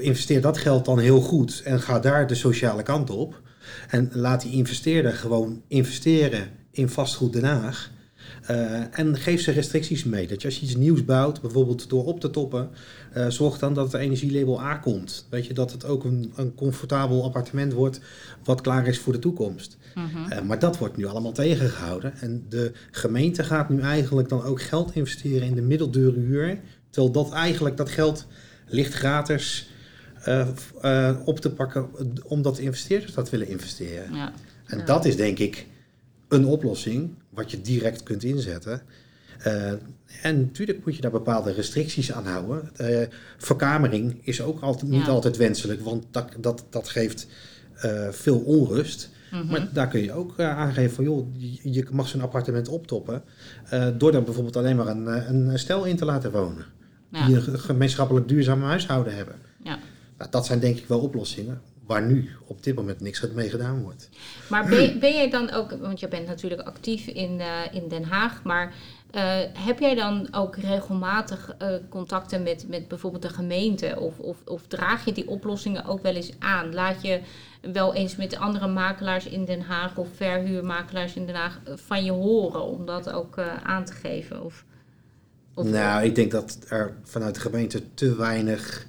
[0.00, 3.40] investeer dat geld dan heel goed en ga daar de sociale kant op.
[3.88, 7.90] En laat die investeerder gewoon investeren in vastgoed Den Haag.
[8.46, 10.26] Eh, en geef ze restricties mee.
[10.26, 12.70] Dat je als je iets nieuws bouwt, bijvoorbeeld door op te toppen,
[13.12, 15.26] eh, zorg dan dat het energielabel A komt.
[15.30, 18.00] Weet je, dat het ook een, een comfortabel appartement wordt
[18.44, 19.76] wat klaar is voor de toekomst.
[19.94, 20.32] Mhm.
[20.32, 22.14] Eh, maar dat wordt nu allemaal tegengehouden.
[22.20, 26.60] En de gemeente gaat nu eigenlijk dan ook geld investeren in de middeldure huur.
[26.90, 28.26] Terwijl dat eigenlijk dat geld
[28.66, 29.68] ligt gratis
[31.24, 31.88] op te pakken
[32.24, 34.14] omdat de investeerders dat willen investeren.
[34.14, 34.32] Ja.
[34.66, 34.84] En Ja.
[34.84, 35.66] dat is denk ik
[36.28, 38.82] een oplossing wat je direct kunt inzetten.
[39.38, 39.70] Eh,
[40.22, 42.70] en natuurlijk moet je daar bepaalde restricties aan houden.
[42.76, 43.06] Eh,
[43.38, 45.10] verkamering is ook altijd, niet Ja.
[45.12, 47.26] altijd wenselijk, want dat, dat, dat geeft
[47.74, 49.10] eh, veel onrust.
[49.30, 49.46] Mhm.
[49.46, 53.22] Maar daar kun je ook aangeven van, joh, je, je mag zo'n appartement optoppen.
[53.96, 55.06] door daar bijvoorbeeld alleen maar een,
[55.50, 56.64] een stel in te laten wonen.
[57.10, 57.26] Ja.
[57.26, 59.34] Die een gemeenschappelijk duurzaam huishouden hebben.
[59.62, 59.78] Ja.
[60.18, 63.82] Nou, dat zijn denk ik wel oplossingen waar nu op dit moment niks mee gedaan
[63.82, 64.08] wordt.
[64.48, 68.04] Maar ben, ben jij dan ook, want je bent natuurlijk actief in, eh, in Den
[68.04, 68.74] Haag, maar
[69.10, 74.00] eh, heb jij dan ook regelmatig eh, contacten met, met bijvoorbeeld de gemeente?
[74.00, 76.74] Of, of, of draag je die oplossingen ook wel eens aan?
[76.74, 77.20] Laat je
[77.72, 82.12] wel eens met andere makelaars in Den Haag of verhuurmakelaars in Den Haag van je
[82.12, 84.44] horen om dat ook aan te geven?
[84.44, 84.64] Of,
[85.54, 88.86] of, nou, ik denk dat er vanuit de gemeente te weinig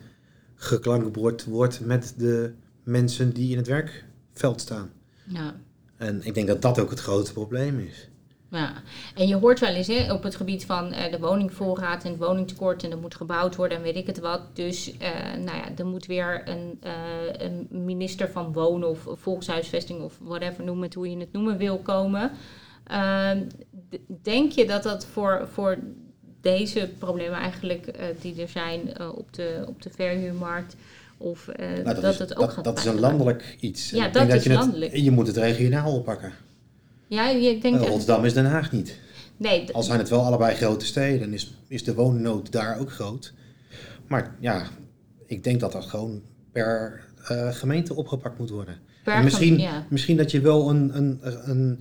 [0.56, 2.54] geklankbord wordt met de
[2.86, 4.92] mensen die in het werkveld staan.
[5.24, 5.56] ja.
[5.98, 8.10] En ik denk dat dat ook het grote probleem is.
[8.50, 8.74] Ja,
[9.16, 12.20] en je hoort wel eens hè, op het gebied van eh, de woningvoorraad en het
[12.20, 14.42] woningtekort en er moet gebouwd worden en weet ik het wat.
[14.54, 16.92] Dus eh, nou ja, er moet weer een, eh,
[17.38, 21.78] een minister van Wonen of volkshuisvesting of whatever, noem het hoe je het noemen wil
[21.78, 22.32] komen.
[22.84, 23.42] Ehm,
[24.22, 25.78] denk je dat dat voor, voor
[26.42, 30.76] deze problemen eigenlijk die er zijn op, de, op de verhuurmarkt
[31.18, 33.90] of eh, Nou, dat, is, het ook dat, gaat dat is een landelijk iets.
[33.90, 34.96] Ja, dat is je het- landelijk.
[34.96, 36.34] je moet het regionaal oppakken.
[37.08, 39.00] Ja, echt- Rotterdam is Den Haag niet.
[39.38, 42.92] nee, Al zijn het wel allebei grote steden, en is, is de woonnood daar ook
[42.92, 43.34] groot.
[44.08, 44.68] Maar ja,
[45.26, 48.78] ik denk dat dat gewoon per eh, gemeente opgepakt moet worden.
[49.04, 49.86] En misschien, ja.
[49.90, 51.80] misschien dat je wel een, een, een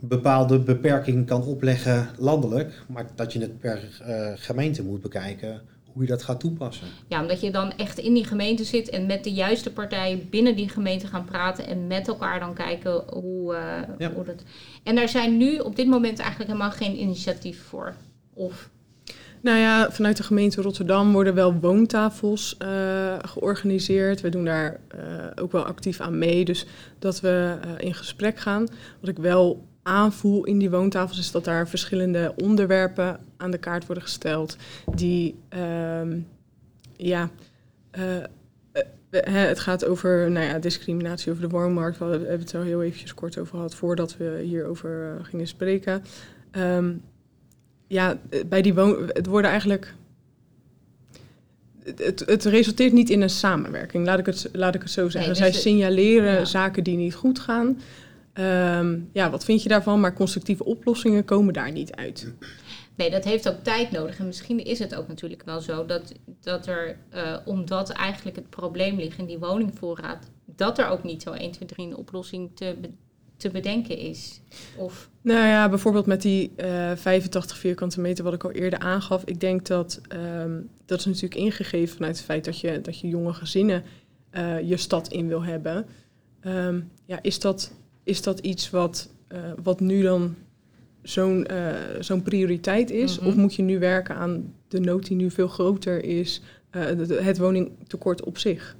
[0.00, 5.60] bepaalde beperking kan opleggen landelijk, maar dat je het per eh, gemeente moet bekijken
[5.98, 6.86] hoe je dat gaat toepassen.
[7.08, 10.56] Ja, omdat je dan echt in die gemeente zit en met de juiste partijen binnen
[10.56, 13.62] die gemeente gaan praten en met elkaar dan kijken hoe, eh,
[13.98, 14.12] Ja.
[14.12, 14.42] hoe dat.
[14.82, 17.94] En daar zijn nu op dit moment eigenlijk helemaal geen initiatieven voor.
[18.34, 18.68] Of
[19.40, 24.20] Nou ja, vanuit de gemeente Rotterdam worden wel woontafels eh, georganiseerd.
[24.20, 24.98] We doen daar eh,
[25.42, 26.44] ook wel actief aan mee.
[26.44, 26.66] Dus
[26.98, 28.66] dat we eh, in gesprek gaan.
[29.00, 33.86] Wat ik wel aanvoel in die woontafels is dat daar verschillende onderwerpen aan de kaart
[33.86, 34.56] worden gesteld.
[34.94, 36.18] Die, ehm,
[36.96, 37.30] ja,
[37.90, 38.16] eh,
[39.10, 41.98] eh, het gaat over nou ja, discriminatie over de woonmarkt.
[41.98, 46.04] We hebben het er heel eventjes kort over gehad voordat we hierover eh, gingen spreken.
[46.50, 46.92] Ehm,
[47.86, 49.10] ja, bij die woon...
[49.12, 49.94] Het worden eigenlijk...
[51.96, 55.30] Het, het, resulteert niet in een samenwerking, laat ik het, laat ik het zo zeggen.
[55.30, 56.44] dus Zij het- signaleren ja.
[56.44, 57.78] zaken die niet goed gaan.
[58.38, 60.00] Ehm, ja, wat vind je daarvan?
[60.00, 62.32] Maar constructieve oplossingen komen daar niet uit.
[62.94, 64.18] nee, dat heeft ook tijd nodig.
[64.18, 68.50] En misschien is het ook natuurlijk wel zo dat, dat er, eh, omdat eigenlijk het
[68.50, 72.50] probleem ligt in die woningvoorraad, dat er ook niet zo 1, 2, 3 een oplossing
[72.54, 72.90] te, be-
[73.36, 74.40] te bedenken is.
[74.76, 79.22] Of Nou ja, bijvoorbeeld met die eh 85 vierkante meter wat ik al eerder aangaf.
[79.24, 83.08] Ik denk dat ehm, dat is natuurlijk ingegeven vanuit het feit dat je, dat je
[83.08, 83.82] jonge gezinnen
[84.30, 85.86] eh, je stad in wil hebben.
[86.40, 87.72] Ehm, ja, is dat,
[88.08, 90.34] is dat iets wat, eh, wat nu dan
[91.02, 93.18] zo'n eh, zo'n prioriteit is?
[93.18, 93.28] Mhm.
[93.28, 96.40] Of moet je nu werken aan de nood die nu veel groter is,
[96.70, 98.76] eh, het woningtekort op zich?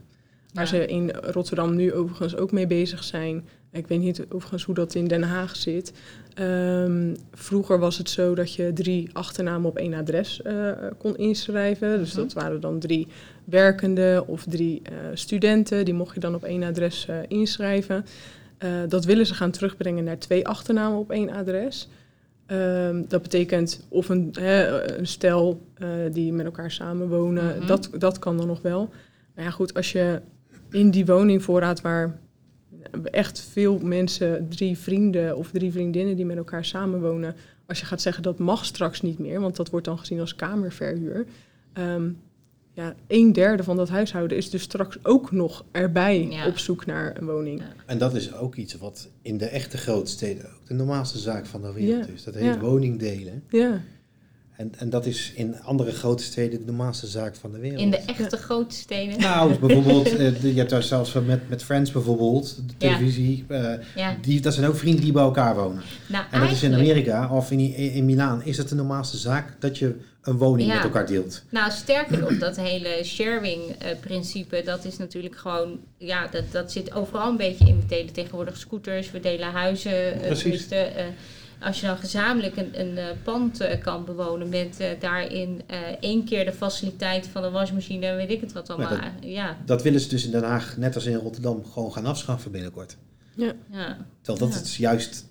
[0.52, 0.70] Waar Ja.
[0.70, 3.44] ze in Rotterdam nu overigens ook mee bezig zijn.
[3.72, 5.92] Ik weet niet overigens hoe dat in Den Haag zit.
[6.34, 11.98] Ehm, vroeger was het zo dat je drie achternamen op één adres uh, kon inschrijven.
[11.98, 13.06] Dus dat waren dan drie
[13.44, 14.82] werkenden of drie
[15.14, 15.84] studenten.
[15.84, 17.08] Die mocht je dan op één adres
[18.58, 18.88] uh, inschrijven.
[18.88, 21.88] dat willen ze gaan terugbrengen naar twee achternamen op één adres.
[22.46, 25.66] Um, dat betekent of een, hè, een stel
[26.12, 27.66] die met elkaar samenwonen, mm -hmm.
[27.66, 28.90] dat, dat kan dan nog wel.
[29.34, 30.20] Maar ja, goed, als je
[30.70, 32.18] in die woningvoorraad waar
[33.04, 37.34] echt veel mensen, drie vrienden of drie vriendinnen die met elkaar samenwonen,
[37.66, 40.36] als je gaat zeggen dat mag straks niet meer, want dat wordt dan gezien als
[40.36, 41.26] kamerverhuur.
[41.78, 42.18] Um,
[42.78, 46.46] ja, een derde van dat huishouden is dus straks ook nog erbij ja.
[46.46, 47.60] op zoek naar een woning.
[47.60, 47.72] Ja.
[47.86, 51.46] En dat is ook iets wat in de echte grote steden ook de normaalste zaak
[51.46, 52.24] van de wereld is.
[52.24, 53.42] Dat heet woningdelen.
[53.48, 53.80] Ja.
[54.58, 57.80] En, en dat is in andere grote steden de normaalste zaak van de wereld.
[57.80, 59.20] In de echte grote steden?
[59.20, 63.44] Nou, bijvoorbeeld, uh, je hebt daar zelfs met, met Friends bijvoorbeeld, de televisie.
[63.48, 64.16] Uh, ja.
[64.20, 65.82] die, dat zijn ook vrienden die bij elkaar wonen.
[66.06, 69.60] Nou, en dat is in Amerika of in, in Milaan is het de normaalste zaak
[69.60, 71.42] dat je een woning met elkaar deelt.
[71.48, 77.28] Nou, sterker nog, dat hele sharing-principe, dat is natuurlijk gewoon, ja, dat, dat zit overal
[77.28, 77.80] een beetje in.
[77.80, 80.18] We delen tegenwoordig scooters, we delen huizen.
[80.20, 80.72] Precies.
[80.72, 80.78] Uh,
[81.60, 85.62] als je dan gezamenlijk een, een uh, pand uh, kan bewonen met uh, daarin
[86.00, 88.94] één keer de faciliteit van de wasmachine en weet ik het wat allemaal.
[88.94, 89.56] Ja, dat, ja.
[89.64, 92.96] dat willen ze dus in Den Haag, net als in Rotterdam, gewoon gaan afschaffen binnenkort.
[93.34, 93.52] Ja.
[93.70, 94.06] ja.
[94.20, 95.26] Terwijl dat is juist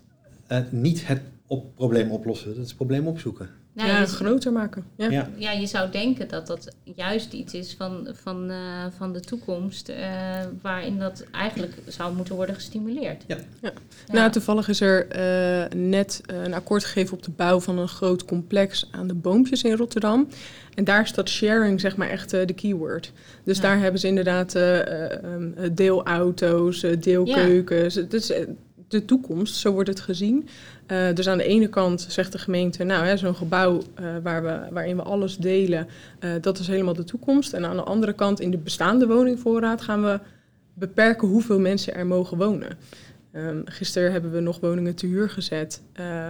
[0.70, 3.50] niet het op probleem oplossen, dat is het probleem opzoeken.
[3.78, 4.86] Nou, ja, groter maken.
[4.96, 5.10] Ja.
[5.10, 5.30] Ja.
[5.36, 9.90] ja, je zou denken dat dat juist iets is van, van, uh, van de toekomst,
[9.90, 9.96] uh,
[10.62, 13.24] waarin dat eigenlijk zou moeten worden gestimuleerd.
[13.28, 13.38] Ja.
[13.62, 13.72] ja.
[14.12, 18.26] Nou, toevallig is er uh, net een akkoord gegeven op de bouw van een groot
[18.26, 20.28] complex aan de boompjes in Rotterdam.
[20.76, 23.12] En daar staat sharing zeg maar echt de keyword.
[23.44, 23.64] Dus ja.
[23.64, 27.96] daar hebben ze inderdaad um, deelauto's, deelkeukens.
[27.96, 28.32] Het is
[28.88, 30.48] de toekomst, zo wordt het gezien.
[30.88, 34.60] Uh, dus aan de ene kant zegt de gemeente, nou, zo'n gebouw uh, waar we,
[34.72, 35.88] waarin we alles delen,
[36.20, 37.54] uh, dat is helemaal de toekomst.
[37.54, 40.20] En aan de andere kant, in de bestaande woningvoorraad, gaan we
[40.74, 42.78] beperken hoeveel mensen er mogen wonen.
[43.38, 45.82] Um, gisteren hebben we nog woningen te huur gezet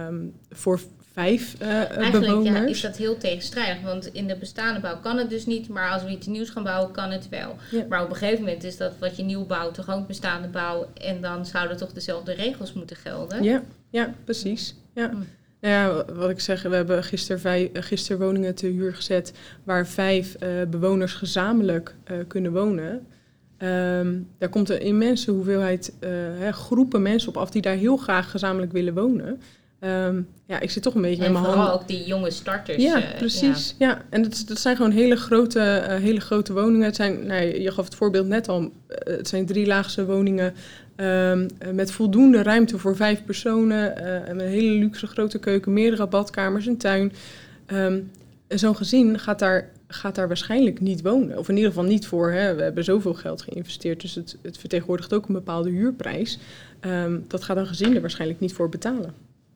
[0.08, 0.80] um, voor
[1.12, 2.58] vijf Eigenlijk, bewoners.
[2.58, 5.90] Ja, is dat heel tegenstrijdig, want in de bestaande bouw kan het dus niet, maar
[5.90, 7.56] als we iets nieuws gaan bouwen, kan het wel.
[7.70, 7.84] Ja.
[7.88, 10.90] Maar op een gegeven moment is dat wat je nieuw bouwt toch ook bestaande bouw
[10.94, 13.42] en dan zouden toch dezelfde regels moeten gelden.
[13.42, 14.74] Ja, ja precies.
[14.94, 15.10] Ja.
[15.10, 15.16] Hm.
[15.60, 19.32] Nou ja, wat ik zeg, we hebben gisteren, vijf, gisteren woningen te huur gezet
[19.64, 23.06] waar vijf uh, bewoners gezamenlijk uh, kunnen wonen.
[23.62, 27.96] Um, daar komt een immense hoeveelheid uh, hè, groepen mensen op af die daar heel
[27.96, 29.40] graag gezamenlijk willen wonen.
[29.80, 31.82] Um, ja, ik zit toch een beetje en met mijn vooral handen.
[31.82, 32.82] ook die jonge starters.
[32.82, 33.74] Ja, uh, precies.
[33.78, 33.88] Ja.
[33.88, 34.02] ja.
[34.10, 36.86] En dat, dat zijn gewoon hele grote, uh, hele grote woningen.
[36.86, 40.54] Het zijn, nou, je gaf het voorbeeld net al, het zijn drielaagse woningen
[40.96, 44.06] um, met voldoende ruimte voor vijf personen.
[44.30, 47.12] een hele luxe grote keuken, meerdere badkamers, een tuin.
[47.66, 51.38] En zo'n gezin gaat daar, gaat daar waarschijnlijk niet wonen.
[51.38, 52.30] Of in ieder geval niet voor.
[52.32, 52.54] Hè.
[52.54, 56.38] We hebben zoveel geld geïnvesteerd, dus het, het vertegenwoordigt ook een bepaalde huurprijs.
[56.80, 59.14] Um, dat gaat een gezin er waarschijnlijk niet voor betalen.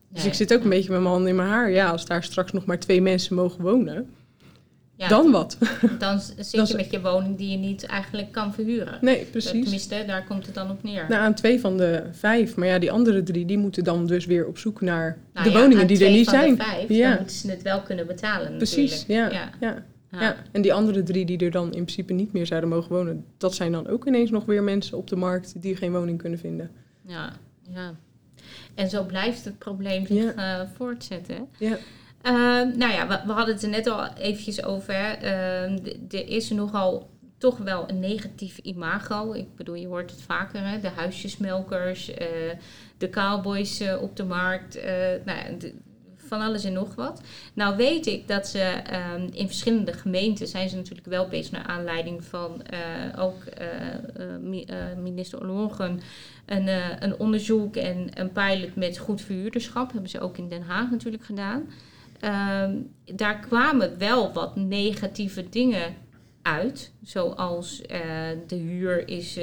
[0.09, 0.31] Dus Nee.
[0.31, 1.71] ik zit ook een beetje met mijn handen in mijn haar.
[1.71, 4.07] Ja, als daar straks nog maar twee mensen mogen wonen,
[4.97, 5.57] Ja, dan wat?
[5.99, 8.99] Dan zit Dan je met je woning die je niet eigenlijk kan verhuren.
[9.01, 9.51] Nee, precies.
[9.63, 11.07] Tenminste, daar komt het dan op neer.
[11.09, 12.57] Nou, aan twee van de vijf.
[12.57, 15.53] Maar ja, die andere drie, die moeten dan dus weer op zoek naar Nou de
[15.53, 16.57] ja, woningen die er niet van de zijn.
[16.57, 17.09] vijf, Ja.
[17.09, 19.55] Dan moeten ze het wel kunnen betalen Precies, ja, natuurlijk.
[19.61, 19.69] ja.
[19.69, 19.83] Ja.
[20.21, 20.37] Ja.
[20.53, 23.55] En die andere drie die er dan in principe niet meer zouden mogen wonen, dat
[23.55, 26.71] zijn dan ook ineens nog weer mensen op de markt die geen woning kunnen vinden.
[27.07, 27.33] Ja,
[27.71, 27.95] ja.
[28.75, 31.49] En zo blijft het probleem zich eh, voortzetten.
[31.59, 31.77] Ja.
[32.23, 32.33] Eh,
[32.77, 34.95] nou ja, we, we hadden het er net al eventjes over.
[35.83, 39.33] d- er is nogal toch wel een negatief imago.
[39.33, 40.81] Ik bedoel, je hoort het vaker, hè?
[40.81, 42.27] de huisjesmelkers, eh,
[42.99, 44.79] de cowboys eh, op de markt.
[45.25, 45.75] nou de-
[46.33, 47.21] van alles en nog wat.
[47.55, 51.67] Nou weet ik dat ze ehm, in verschillende gemeenten zijn ze natuurlijk wel bezig naar
[51.67, 52.79] aanleiding van eh,
[53.19, 54.67] ook eh, eh, mi-
[55.03, 56.01] minister Ollongren
[56.47, 56.69] een,
[56.99, 59.93] een onderzoek en een pilot met goed verhuurderschap.
[59.93, 61.71] Hebben ze ook in Den Haag natuurlijk gedaan.
[62.21, 62.77] Ehm,
[63.15, 65.95] daar kwamen wel wat negatieve dingen
[66.43, 66.93] uit.
[67.03, 67.83] Zoals
[68.47, 69.39] de huur is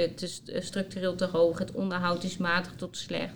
[0.45, 3.33] structureel te hoog, het onderhoud is matig tot slecht.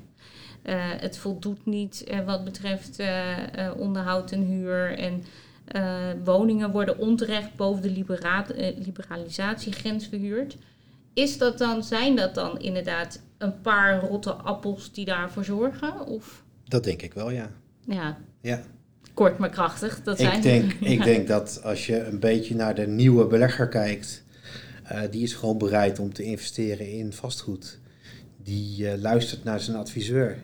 [0.64, 3.38] Eh, het voldoet niet eh, wat betreft eh,
[3.78, 4.98] onderhoud en huur.
[4.98, 5.24] En
[6.24, 8.46] woningen worden onterecht boven de libera-
[8.78, 10.58] liberalisatiegrens verhuurd.
[11.14, 16.06] Is dat dan, zijn dat dan inderdaad een paar rotte appels die daarvoor zorgen?
[16.06, 17.50] Of Dat denk ik wel, ja.
[17.86, 18.62] ja, ja.
[19.14, 20.04] kort maar krachtig.
[20.04, 23.68] Dat zijn Ik, denk, ik denk dat als je een beetje naar de nieuwe belegger
[23.68, 24.24] kijkt,
[25.10, 27.80] die is gewoon bereid om te investeren in vastgoed.
[28.44, 30.44] die luistert naar zijn adviseur.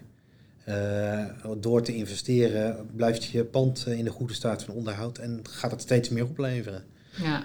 [1.57, 5.82] Door te investeren blijft je pand in de goede staat van onderhoud en gaat het
[5.82, 6.84] steeds meer opleveren.
[7.24, 7.43] Ja.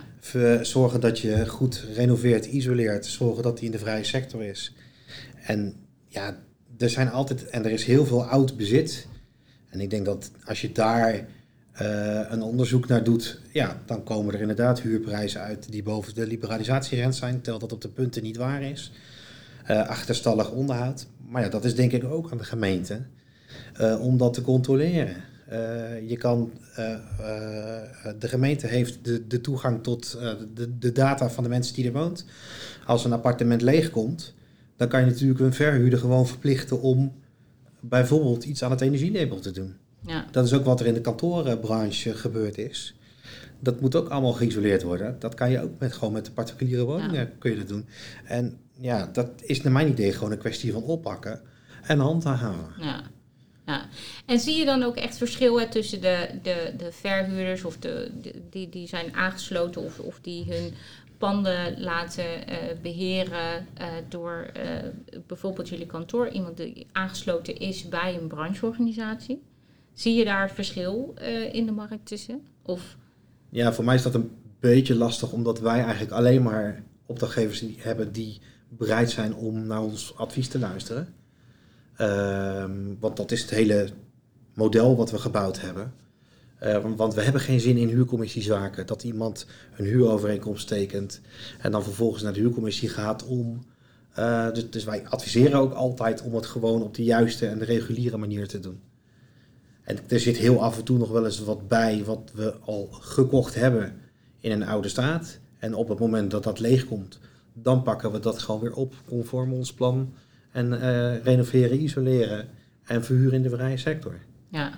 [0.63, 4.75] Zorgen dat je goed renoveert, isoleert, zorgen dat die in de vrije sector is.
[5.43, 5.75] En
[6.09, 6.39] ja,
[6.79, 9.07] er zijn altijd, en er is heel veel oud bezit.
[9.69, 11.15] En ik denk dat als je daar
[11.83, 16.27] uh, een onderzoek naar doet, ja, dan komen er inderdaad huurprijzen uit die boven de
[16.27, 17.41] liberalisatierent zijn.
[17.41, 18.93] Tel dat op de punten niet waar is.
[19.71, 21.07] Uh, achterstallig onderhoud.
[21.29, 23.01] Maar ja, dat is denk ik ook aan de gemeente
[23.81, 25.17] uh, om dat te controleren.
[26.07, 26.51] je kan,
[28.19, 30.19] de gemeente heeft de, de toegang tot
[30.55, 32.25] de, de data van de mensen die er woont.
[32.87, 34.35] Als een appartement leegkomt,
[34.77, 37.13] dan kan je natuurlijk een verhuurder gewoon verplichten om
[37.81, 39.75] bijvoorbeeld iets aan het energielabel te doen.
[40.07, 40.27] Ja.
[40.31, 42.95] Dat is ook wat er in de kantorenbranche gebeurd is.
[43.65, 45.17] Dat moet ook allemaal geïsoleerd worden.
[45.19, 47.87] Dat kan je ook met, gewoon met de particuliere woningen kun je dat doen.
[48.25, 51.41] En ja, dat is naar mijn idee gewoon een kwestie van oppakken
[51.83, 52.67] en handhaven.
[52.81, 53.03] Ja.
[53.67, 53.87] Ja.
[54.27, 58.11] En zie je dan ook echt verschil tussen de, de, de verhuurders of de,
[58.51, 60.73] die, die zijn aangesloten of, of die hun
[61.19, 64.63] panden laten uh, beheren uh, door uh,
[65.27, 69.43] bijvoorbeeld jullie kantoor, iemand die aangesloten is bij een brancheorganisatie?
[69.95, 71.15] Zie je daar verschil
[71.53, 72.47] in de markt tussen?
[72.63, 72.97] Of?
[73.55, 74.31] Ja, voor mij is dat een
[74.61, 80.17] beetje lastig, omdat wij eigenlijk alleen maar opdrachtgevers hebben die bereid zijn om naar ons
[80.17, 81.15] advies te luisteren.
[81.97, 83.89] Ehm, want dat is het hele
[84.55, 85.93] model wat we gebouwd hebben.
[86.63, 88.87] Uh, want we hebben geen zin in huurcommissiezaken.
[88.87, 89.47] Dat iemand
[89.77, 91.21] een huurovereenkomst tekent
[91.59, 93.65] en dan vervolgens naar de huurcommissie gaat om.
[94.19, 97.65] Uh, dus, dus, wij adviseren ook altijd om het gewoon op de juiste en de
[97.65, 98.81] reguliere manier te doen.
[99.85, 102.89] En er zit heel af en toe nog wel eens wat bij wat we al
[102.91, 104.01] gekocht hebben
[104.41, 105.39] in een oude staat.
[105.59, 107.19] En op het moment dat dat leegkomt,
[107.53, 110.15] dan pakken we dat gewoon weer op conform ons plan.
[110.53, 112.49] En uh, renoveren, isoleren
[112.85, 114.19] en verhuren in de vrije sector.
[114.49, 114.73] Ja.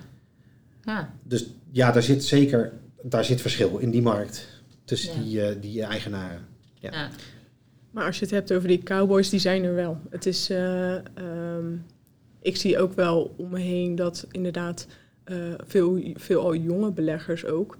[0.83, 1.13] ja.
[1.23, 2.73] Dus ja, daar zit zeker
[3.09, 4.47] daar zit verschil in die markt
[4.83, 6.45] tussen die, uh, die eigenaren.
[6.73, 6.91] Ja.
[6.91, 7.09] ja.
[7.91, 9.97] Maar als je het hebt over die cowboys, die zijn er wel.
[10.09, 11.85] Het is, uh, um,
[12.47, 14.87] ik zie ook wel om me heen dat inderdaad
[15.25, 17.77] uh, veel, veel al jonge beleggers ook,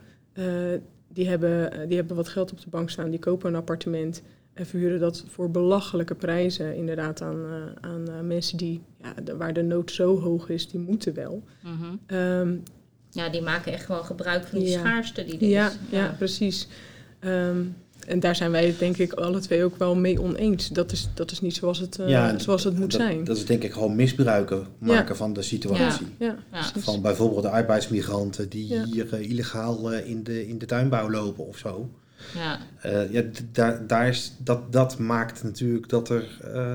[1.07, 4.21] die, hebben, die hebben wat geld op de bank staan, die kopen een appartement
[4.53, 7.45] en verhuren dat voor belachelijke prijzen inderdaad aan,
[7.81, 11.43] aan mensen die, ja, waar de nood zo hoog is, die moeten wel.
[11.63, 12.63] Mm -hmm.
[13.09, 15.77] Ja, die maken echt gewoon gebruik van die schaarste die er ja, is.
[15.89, 16.67] Ja, ja precies.
[17.19, 17.75] Um,
[18.07, 20.69] en daar zijn wij het denk ik alle twee ook wel mee oneens.
[20.69, 23.23] Dat is, dat is niet zoals het, uh, ja, zoals het moet dat, zijn.
[23.23, 26.07] Dat is denk ik gewoon misbruiken maken van de situatie.
[26.19, 26.35] Ja.
[26.77, 31.47] Van bijvoorbeeld de arbeidsmigranten die hier uh, illegaal uh, in, de, in de tuinbouw lopen
[31.47, 31.89] of zo.
[32.33, 32.59] Ja.
[33.09, 36.25] ja, daar, daar is, dat, dat maakt natuurlijk dat er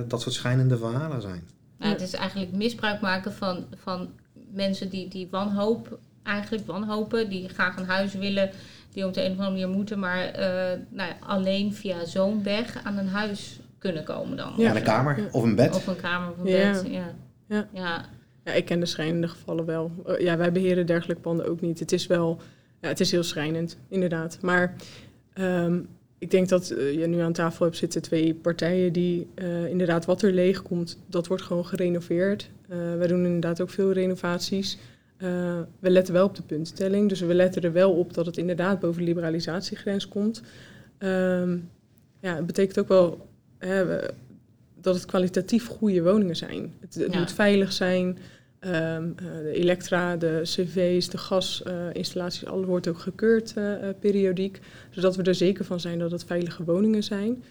[0.09, 1.43] dat soort schijnende verhalen zijn.
[1.79, 4.09] Ja, het is eigenlijk misbruik maken van, van
[4.51, 8.51] mensen die, die wanhoop eigenlijk wanhopen, die graag een huis willen,
[8.93, 10.41] die op de een of andere manier moeten, maar uh,
[10.89, 14.53] nou ja, alleen via zo'n weg aan een huis kunnen komen dan.
[14.57, 15.75] Ja, een kamer of een bed.
[15.75, 17.15] Of een kamer of een bed, ja.
[17.49, 17.69] ja.
[17.73, 18.05] Ja.
[18.45, 18.53] ja.
[18.53, 19.91] ik ken de schrijnende gevallen wel.
[20.07, 21.79] Uh, ja, wij beheren dergelijke panden ook niet.
[21.79, 22.41] Het is wel,
[22.81, 24.39] ja, het is heel schrijnend, inderdaad.
[24.41, 24.75] Maar
[25.35, 25.89] um,
[26.19, 30.05] ik denk dat uh, je nu aan tafel hebt zitten twee partijen die uh, inderdaad
[30.05, 32.51] wat er leeg komt, dat wordt gewoon gerenoveerd.
[32.69, 34.79] Uh, wij doen inderdaad ook veel renovaties.
[35.23, 38.37] Uh, we letten wel op de puntstelling, dus we letten er wel op dat het
[38.37, 40.43] inderdaad boven de liberalisatiegrens komt.
[40.99, 41.71] Um,
[42.21, 43.27] ja, het betekent ook wel
[43.59, 43.99] hè,
[44.81, 46.73] dat het kwalitatief goede woningen zijn.
[46.81, 48.07] Het, het moet veilig zijn.
[48.07, 54.61] Um, uh, de elektra, de cv's, de gasinstallaties, uh, alles wordt ook gekeurd uh, periodiek.
[54.91, 57.43] Zodat we er zeker van zijn dat het veilige woningen zijn.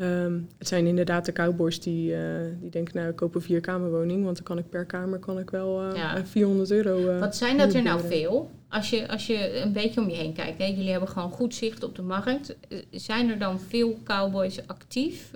[0.00, 2.20] Um, het zijn inderdaad de cowboys die, uh,
[2.60, 5.50] die denken, nou ik koop een vierkamerwoning, want dan kan ik per kamer kan ik
[5.50, 6.26] wel uh, ja.
[6.26, 7.14] 400 euro.
[7.14, 8.50] Uh, Wat zijn dat er nou veel?
[8.68, 10.64] Als je, als je een beetje om je heen kijkt, hè?
[10.64, 12.56] jullie hebben gewoon goed zicht op de markt.
[12.90, 15.30] Zijn er dan veel cowboys actief?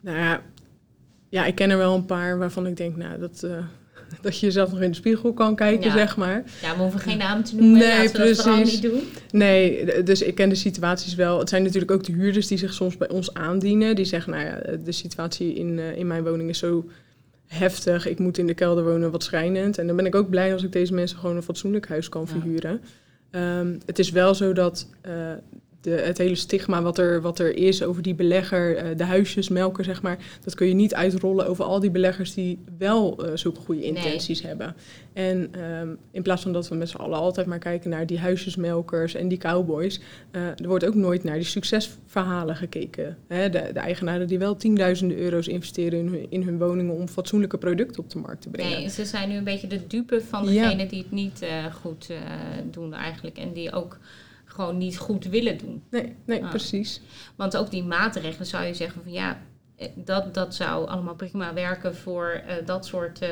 [0.00, 0.42] Nou ja,
[1.28, 3.46] ja, ik ken er wel een paar waarvan ik denk, nou dat
[4.22, 6.42] dat je jezelf nog in de spiegel kan kijken, zeg maar.
[6.62, 7.78] Ja, we hoeven geen naam te noemen.
[7.78, 8.44] Nee, precies.
[8.44, 9.02] dat niet doen.
[9.30, 11.38] Nee, dus ik ken de situaties wel.
[11.38, 13.96] Het zijn natuurlijk ook de huurders die zich soms bij ons aandienen.
[13.96, 16.88] Die zeggen, nou ja, de situatie in, uh, in mijn woning is zo
[17.46, 18.06] heftig.
[18.06, 19.78] Ik moet in de kelder wonen, wat schrijnend.
[19.78, 22.28] En dan ben ik ook blij als ik deze mensen gewoon een fatsoenlijk huis kan
[22.28, 22.80] verhuren.
[23.30, 25.12] Um, het is wel zo dat uh,
[25.80, 29.84] de, het hele stigma wat er, wat er is over die belegger, uh, de huisjesmelker,
[29.84, 33.60] zeg maar, dat kun je niet uitrollen over al die beleggers die wel uh, zulke
[33.60, 34.76] goede intenties hebben.
[35.12, 38.18] En um, in plaats van dat we met z'n allen altijd maar kijken naar die
[38.18, 40.00] huisjesmelkers en die cowboys,
[40.32, 43.16] uh, er wordt ook nooit naar die succesverhalen gekeken.
[43.28, 43.50] Hè?
[43.50, 47.58] De, de, eigenaren die wel tienduizenden euro's investeren in hun, in hun woningen om fatsoenlijke
[47.58, 48.78] producten op de markt te brengen.
[48.78, 50.84] Nee, ze zijn nu een beetje de dupe van degenen ja.
[50.84, 51.44] die het niet
[51.82, 52.10] goed
[52.70, 53.98] doen eigenlijk en die ook
[54.60, 55.82] gewoon niet goed willen doen.
[55.90, 57.00] Nee, nee precies.
[57.36, 59.42] Want ook die maatregelen zou je zeggen van ja,
[59.76, 63.28] eh, dat, dat zou allemaal prima werken voor uh, dat soort uh,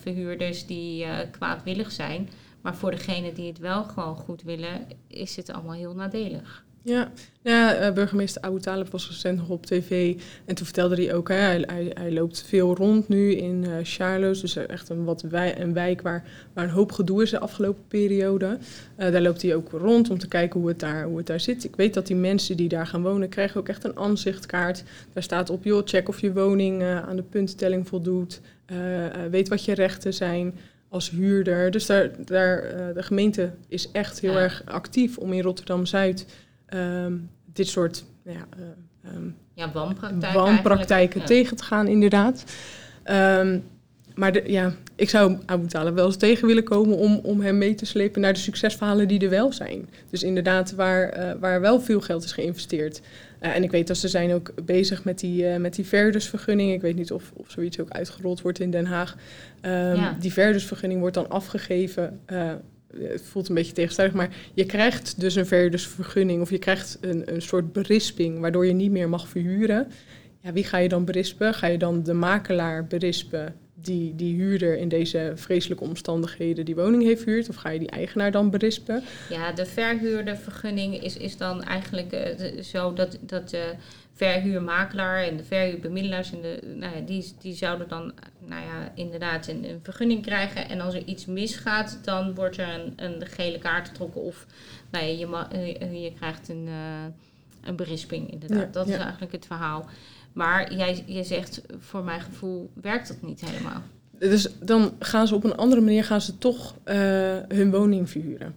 [0.00, 2.28] verhuurders die uh, kwaadwillig zijn.
[2.60, 6.64] Maar voor degene die het wel gewoon goed willen, is het allemaal heel nadelig.
[6.84, 7.10] Ja,
[7.42, 10.16] ja uh, burgemeester Abu Talib was recent nog op tv.
[10.44, 13.72] En toen vertelde hij ook, hè, hij, hij, hij loopt veel rond nu in uh,
[13.82, 14.40] Charloes.
[14.40, 17.82] Dus echt een, wat wij, een wijk waar, waar een hoop gedoe is de afgelopen
[17.88, 18.58] periode.
[18.98, 21.40] Uh, daar loopt hij ook rond om te kijken hoe het, daar, hoe het daar
[21.40, 21.64] zit.
[21.64, 24.82] Ik weet dat die mensen die daar gaan wonen, krijgen ook echt een aanzichtkaart.
[25.12, 28.40] Daar staat op, joh, check of je woning aan de punttelling voldoet.
[29.30, 30.54] weet wat je rechten zijn
[30.88, 31.70] als huurder.
[31.70, 32.62] Dus daar, daar,
[32.94, 34.38] de gemeente is echt heel ja.
[34.38, 36.26] erg actief om in Rotterdam-Zuid
[36.74, 41.26] um, dit soort ja, uh, um, ja, wanpraktijken, wanpraktijken ja.
[41.26, 42.44] tegen te gaan, inderdaad.
[43.10, 43.64] Um,
[44.14, 47.58] maar de, ja, ik zou Abu Talib wel eens tegen willen komen om, om hem
[47.58, 49.88] mee te slepen naar de succesverhalen die er wel zijn.
[50.10, 53.00] Dus inderdaad, waar, uh, waar wel veel geld is geïnvesteerd.
[53.40, 56.72] Uh, en ik weet dat ze zijn ook bezig met die, uh, met die verdusvergunning.
[56.72, 59.16] Ik weet niet of, of zoiets ook uitgerold wordt in Den Haag.
[59.62, 60.16] Um, ja.
[60.20, 62.20] Die verdusvergunning wordt dan afgegeven
[62.98, 67.34] het voelt een beetje tegenstrijdig, maar je krijgt dus een verhuurdersvergunning of je krijgt een,
[67.34, 69.86] een soort berisping waardoor je niet meer mag verhuren.
[70.40, 71.54] Ja, wie ga je dan berispen?
[71.54, 77.02] Ga je dan de makelaar berispen die die huurder in deze vreselijke omstandigheden die woning
[77.02, 77.48] heeft verhuurd?
[77.48, 79.02] Of ga je die eigenaar dan berispen?
[79.30, 83.74] Ja, de verhuurdervergunning is, is dan eigenlijk uh, zo dat, dat de
[84.12, 88.12] verhuurmakelaar en de verhuurbemiddelaars en de, nou ja, die, die zouden dan
[88.46, 90.68] nou ja, inderdaad een, een, vergunning krijgen.
[90.68, 94.46] En als er iets misgaat, dan wordt er een, een gele kaart getrokken of
[94.90, 97.04] nou ja, je, ma, je, je krijgt een, uh,
[97.60, 98.58] een berisping inderdaad.
[98.58, 98.94] Ja, dat ja.
[98.94, 99.88] is eigenlijk het verhaal.
[100.32, 103.82] Maar jij, je zegt, voor mijn gevoel werkt dat niet helemaal.
[104.18, 106.94] Dus dan gaan ze op een andere manier gaan ze toch uh,
[107.48, 108.54] hun woning verhuren.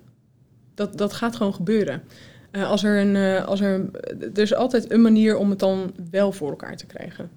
[0.73, 2.03] Dat, dat gaat gewoon gebeuren.
[2.51, 3.89] Uh, als er, een, als er,
[4.33, 7.29] er is altijd een manier om het dan wel voor elkaar te krijgen.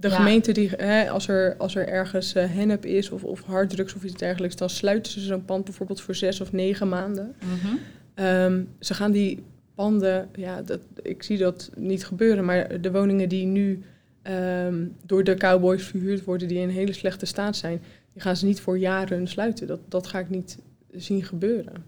[0.00, 0.14] De ja.
[0.14, 4.04] gemeente, die, hè, als, er, als er ergens uh, hennep is of, of harddrugs of
[4.04, 7.34] iets dergelijks, dan sluiten ze zo'n pand bijvoorbeeld voor zes of negen maanden.
[7.44, 8.24] Mm -hmm.
[8.24, 9.42] um, ze gaan die
[9.74, 13.82] panden, ja, dat, ik zie dat niet gebeuren, maar de woningen die nu
[14.22, 17.82] um, door de cowboys verhuurd worden, die in hele slechte staat zijn,
[18.12, 19.66] die gaan ze niet voor jaren sluiten.
[19.66, 20.58] Dat, dat ga ik niet
[20.92, 21.84] zien gebeuren.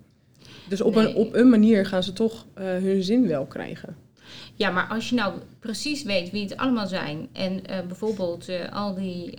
[0.68, 1.06] Dus op, nee.
[1.06, 3.96] een, op een manier gaan ze toch uh, hun zin wel krijgen.
[4.54, 8.72] Ja, maar als je nou precies weet wie het allemaal zijn en uh, bijvoorbeeld uh,
[8.72, 9.34] al die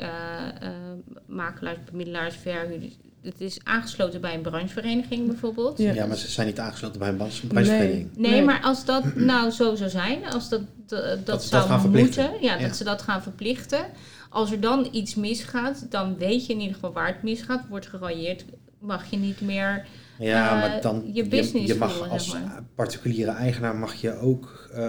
[1.26, 5.78] makelaars, bemiddelaars, verhuurders, het is aangesloten bij een branchevereniging bijvoorbeeld.
[5.78, 8.10] Ja, ja maar ze zijn niet aangesloten bij een branchevereniging.
[8.16, 11.84] Nee, nee, maar als dat nou zo zou zijn, als dat, dat, dat zou dat
[11.84, 13.86] moeten, ja, ja, dat ze dat gaan verplichten.
[14.30, 17.68] Als er dan iets misgaat, dan weet je in ieder geval waar het misgaat.
[17.70, 18.46] Wordt geraaieerd,
[18.80, 19.86] mag je niet meer
[20.22, 22.36] ja, uh, maar dan, je business je, je mag als
[22.76, 24.80] particuliere eigenaar mag je ook uh,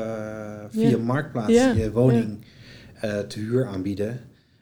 [0.71, 0.99] via ja.
[0.99, 1.73] Marktplaats ja.
[1.73, 2.45] je woning
[3.05, 4.21] uh, te huur aanbieden.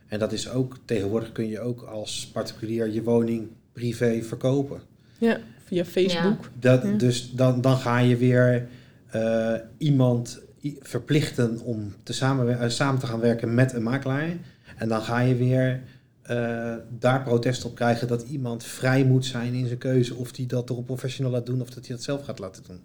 [0.08, 4.80] En dat is ook, tegenwoordig kun je ook als particulier je woning privé verkopen.
[5.18, 6.50] Ja, via Facebook.
[6.58, 6.92] Dat, ja.
[6.92, 8.66] Dus dan, dan ga je weer
[9.14, 10.40] uh, iemand
[10.80, 14.36] verplichten om te samen, uh, samen te gaan werken met een makelaar.
[14.76, 15.82] En dan ga je weer
[16.30, 20.14] uh, daar protest op krijgen dat iemand vrij moet zijn in zijn keuze.
[20.14, 22.62] Of die dat door een professional laat doen of dat hij dat zelf gaat laten
[22.66, 22.80] doen.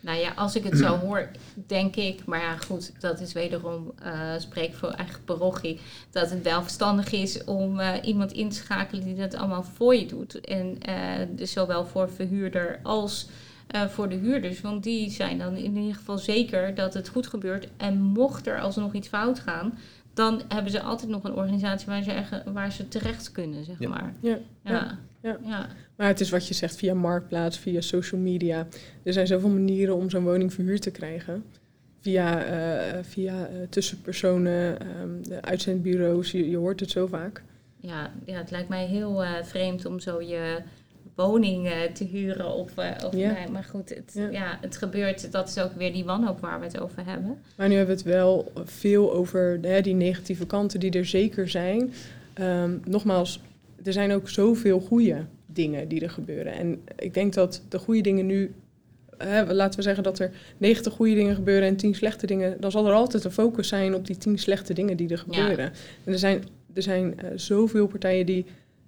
[0.00, 1.28] Nou ja, als ik het zo hoor,
[1.66, 5.80] denk ik, maar ja goed, dat is wederom uh, spreek voor eigen parochie,
[6.10, 9.94] dat het wel verstandig is om uh, iemand in te schakelen die dat allemaal voor
[9.94, 10.40] je doet.
[10.40, 10.78] En
[11.36, 13.28] dus zowel voor verhuurder als
[13.88, 17.68] voor de huurders, want die zijn dan in ieder geval zeker dat het goed gebeurt.
[17.76, 19.78] En mocht er alsnog iets fout gaan,
[20.16, 23.88] dan hebben ze altijd nog een organisatie waar ze, waar ze terecht kunnen, zeg ja.
[23.88, 24.14] maar.
[24.20, 24.38] Ja.
[24.62, 24.72] Ja.
[24.72, 24.98] ja.
[25.22, 25.38] Ja.
[25.44, 25.68] ja.
[25.96, 28.66] Maar het is wat je zegt via marktplaats, via social media.
[29.02, 31.44] Er zijn zoveel manieren om zo'n woning verhuurd te krijgen.
[32.00, 37.42] Via, uh, via uh, tussenpersonen, um, de uitzendbureaus, je, je, hoort het zo vaak.
[37.80, 40.62] Ja, ja het lijkt mij heel uh, vreemd om zo je
[41.16, 42.54] woning te huren.
[42.54, 42.72] Of,
[43.04, 43.32] of ja.
[43.32, 44.28] nee, maar goed, het, ja.
[44.30, 44.58] ja.
[44.60, 45.32] het gebeurt.
[45.32, 47.38] Dat is ook weer die wanhoop waar we het over hebben.
[47.56, 51.48] Maar nu hebben we het wel veel over hè, die negatieve kanten die er zeker
[51.48, 51.92] zijn.
[52.40, 53.40] Um, nogmaals,
[53.84, 56.52] er zijn ook zoveel goede dingen die er gebeuren.
[56.52, 58.54] En ik denk dat de goede dingen nu
[59.18, 62.70] hè, laten we zeggen dat er 90 goede dingen gebeuren en 10 slechte dingen, dan
[62.70, 65.72] zal er altijd een focus zijn op die 10 slechte dingen die er gebeuren.
[66.04, 66.44] En er zijn,
[66.74, 68.46] er zijn uh, zoveel partijen die,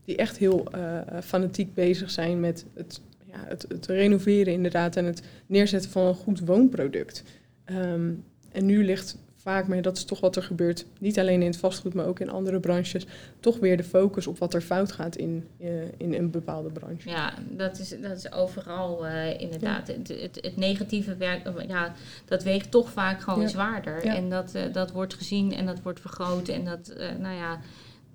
[0.09, 5.05] die echt heel uh, fanatiek bezig zijn met het, ja, het, het, renoveren inderdaad en
[5.05, 7.23] het neerzetten van een goed woonproduct.
[7.71, 11.47] Um, en nu ligt vaak mee, dat is toch wat er gebeurt, niet alleen in
[11.47, 13.07] het vastgoed, maar ook in andere branches,
[13.41, 17.09] toch weer de focus op wat er fout gaat in, uh, in een bepaalde branche.
[17.09, 19.87] Ja, dat is, dat is overal uh, inderdaad.
[19.87, 21.95] Het, het, het, negatieve werk, ja,
[22.25, 23.49] dat weegt toch vaak gewoon ja.
[23.49, 24.05] zwaarder.
[24.05, 24.15] Ja.
[24.15, 27.61] En dat, dat wordt gezien en dat wordt vergroot en dat, nou ja,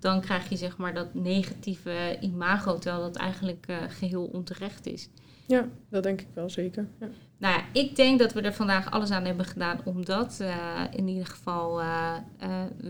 [0.04, 5.08] dan krijg je zeg maar dat negatieve imago, terwijl dat eigenlijk geheel onterecht is.
[5.46, 6.86] Ja, dat denk ik wel zeker.
[7.00, 7.08] Ja.
[7.38, 10.80] Nou ja, ik denk dat we er vandaag alles aan hebben gedaan om dat uh,
[10.90, 12.14] in ieder geval uh,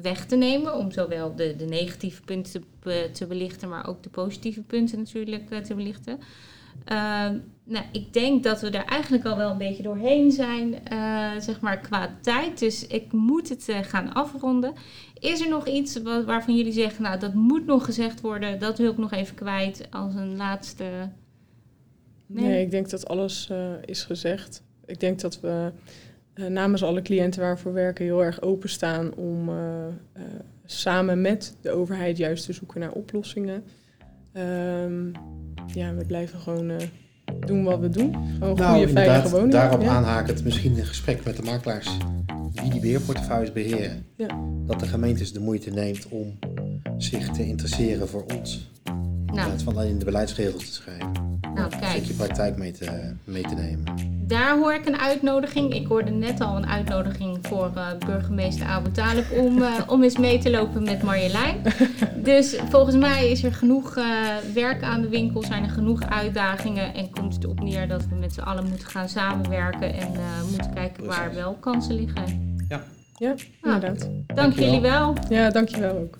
[0.02, 0.76] weg te nemen.
[0.76, 5.64] Om zowel de, de negatieve punten te, te, belichten, maar ook de positieve punten natuurlijk
[5.64, 6.20] te belichten.
[6.84, 10.74] Ehm, nou, ik denk dat we er eigenlijk al wel een beetje doorheen zijn,
[11.42, 12.58] zeg maar qua tijd.
[12.58, 14.72] Dus ik moet het gaan afronden.
[15.18, 18.90] Is er nog iets waarvan jullie zeggen, nou dat moet nog gezegd worden, dat wil
[18.90, 20.84] ik nog even kwijt als een laatste
[22.26, 22.62] Nee.
[22.62, 24.62] ik denk dat alles uh, is gezegd.
[24.86, 25.72] Ik denk dat we
[26.48, 29.50] namens alle cliënten waarvoor we werken heel erg openstaan om
[30.64, 33.64] samen met de overheid juist te zoeken naar oplossingen.
[34.36, 35.12] Um,
[35.66, 36.72] ja, we blijven gewoon
[37.46, 38.16] doen wat we doen.
[38.38, 39.50] Gewoon nou, goede, veilige woningen.
[39.50, 39.88] Daarop ja.
[39.88, 41.90] aanhakend misschien een gesprek met de makelaars
[42.52, 44.06] die die beheerportefeuilles beheren.
[44.16, 44.26] Ja.
[44.66, 46.38] Dat de gemeentes de moeite neemt om
[46.98, 48.70] zich te interesseren voor ons.
[48.84, 49.46] In nou.
[49.48, 51.33] plaats van alleen de beleidsregels te schrijven.
[51.54, 51.96] Nou, kijk.
[51.96, 53.84] Een je praktijk mee te, mee te nemen.
[54.26, 55.74] Daar hoor ik een uitnodiging.
[55.74, 60.18] Ik hoorde net al een uitnodiging voor uh, burgemeester Abu Talib om, uh, om eens
[60.18, 61.62] mee te lopen met Marjolein.
[62.30, 64.04] dus volgens mij is er genoeg uh,
[64.54, 68.14] werk aan de winkel, zijn er genoeg uitdagingen en komt het op neer dat we
[68.14, 70.10] met z'n allen moeten gaan samenwerken en
[70.50, 72.56] moeten kijken waar wel kansen liggen.
[72.68, 72.82] Ja,
[73.16, 74.00] ja nou, inderdaad.
[74.00, 75.14] Dank, dank jullie wel.
[75.28, 76.16] Ja, dankjewel ook.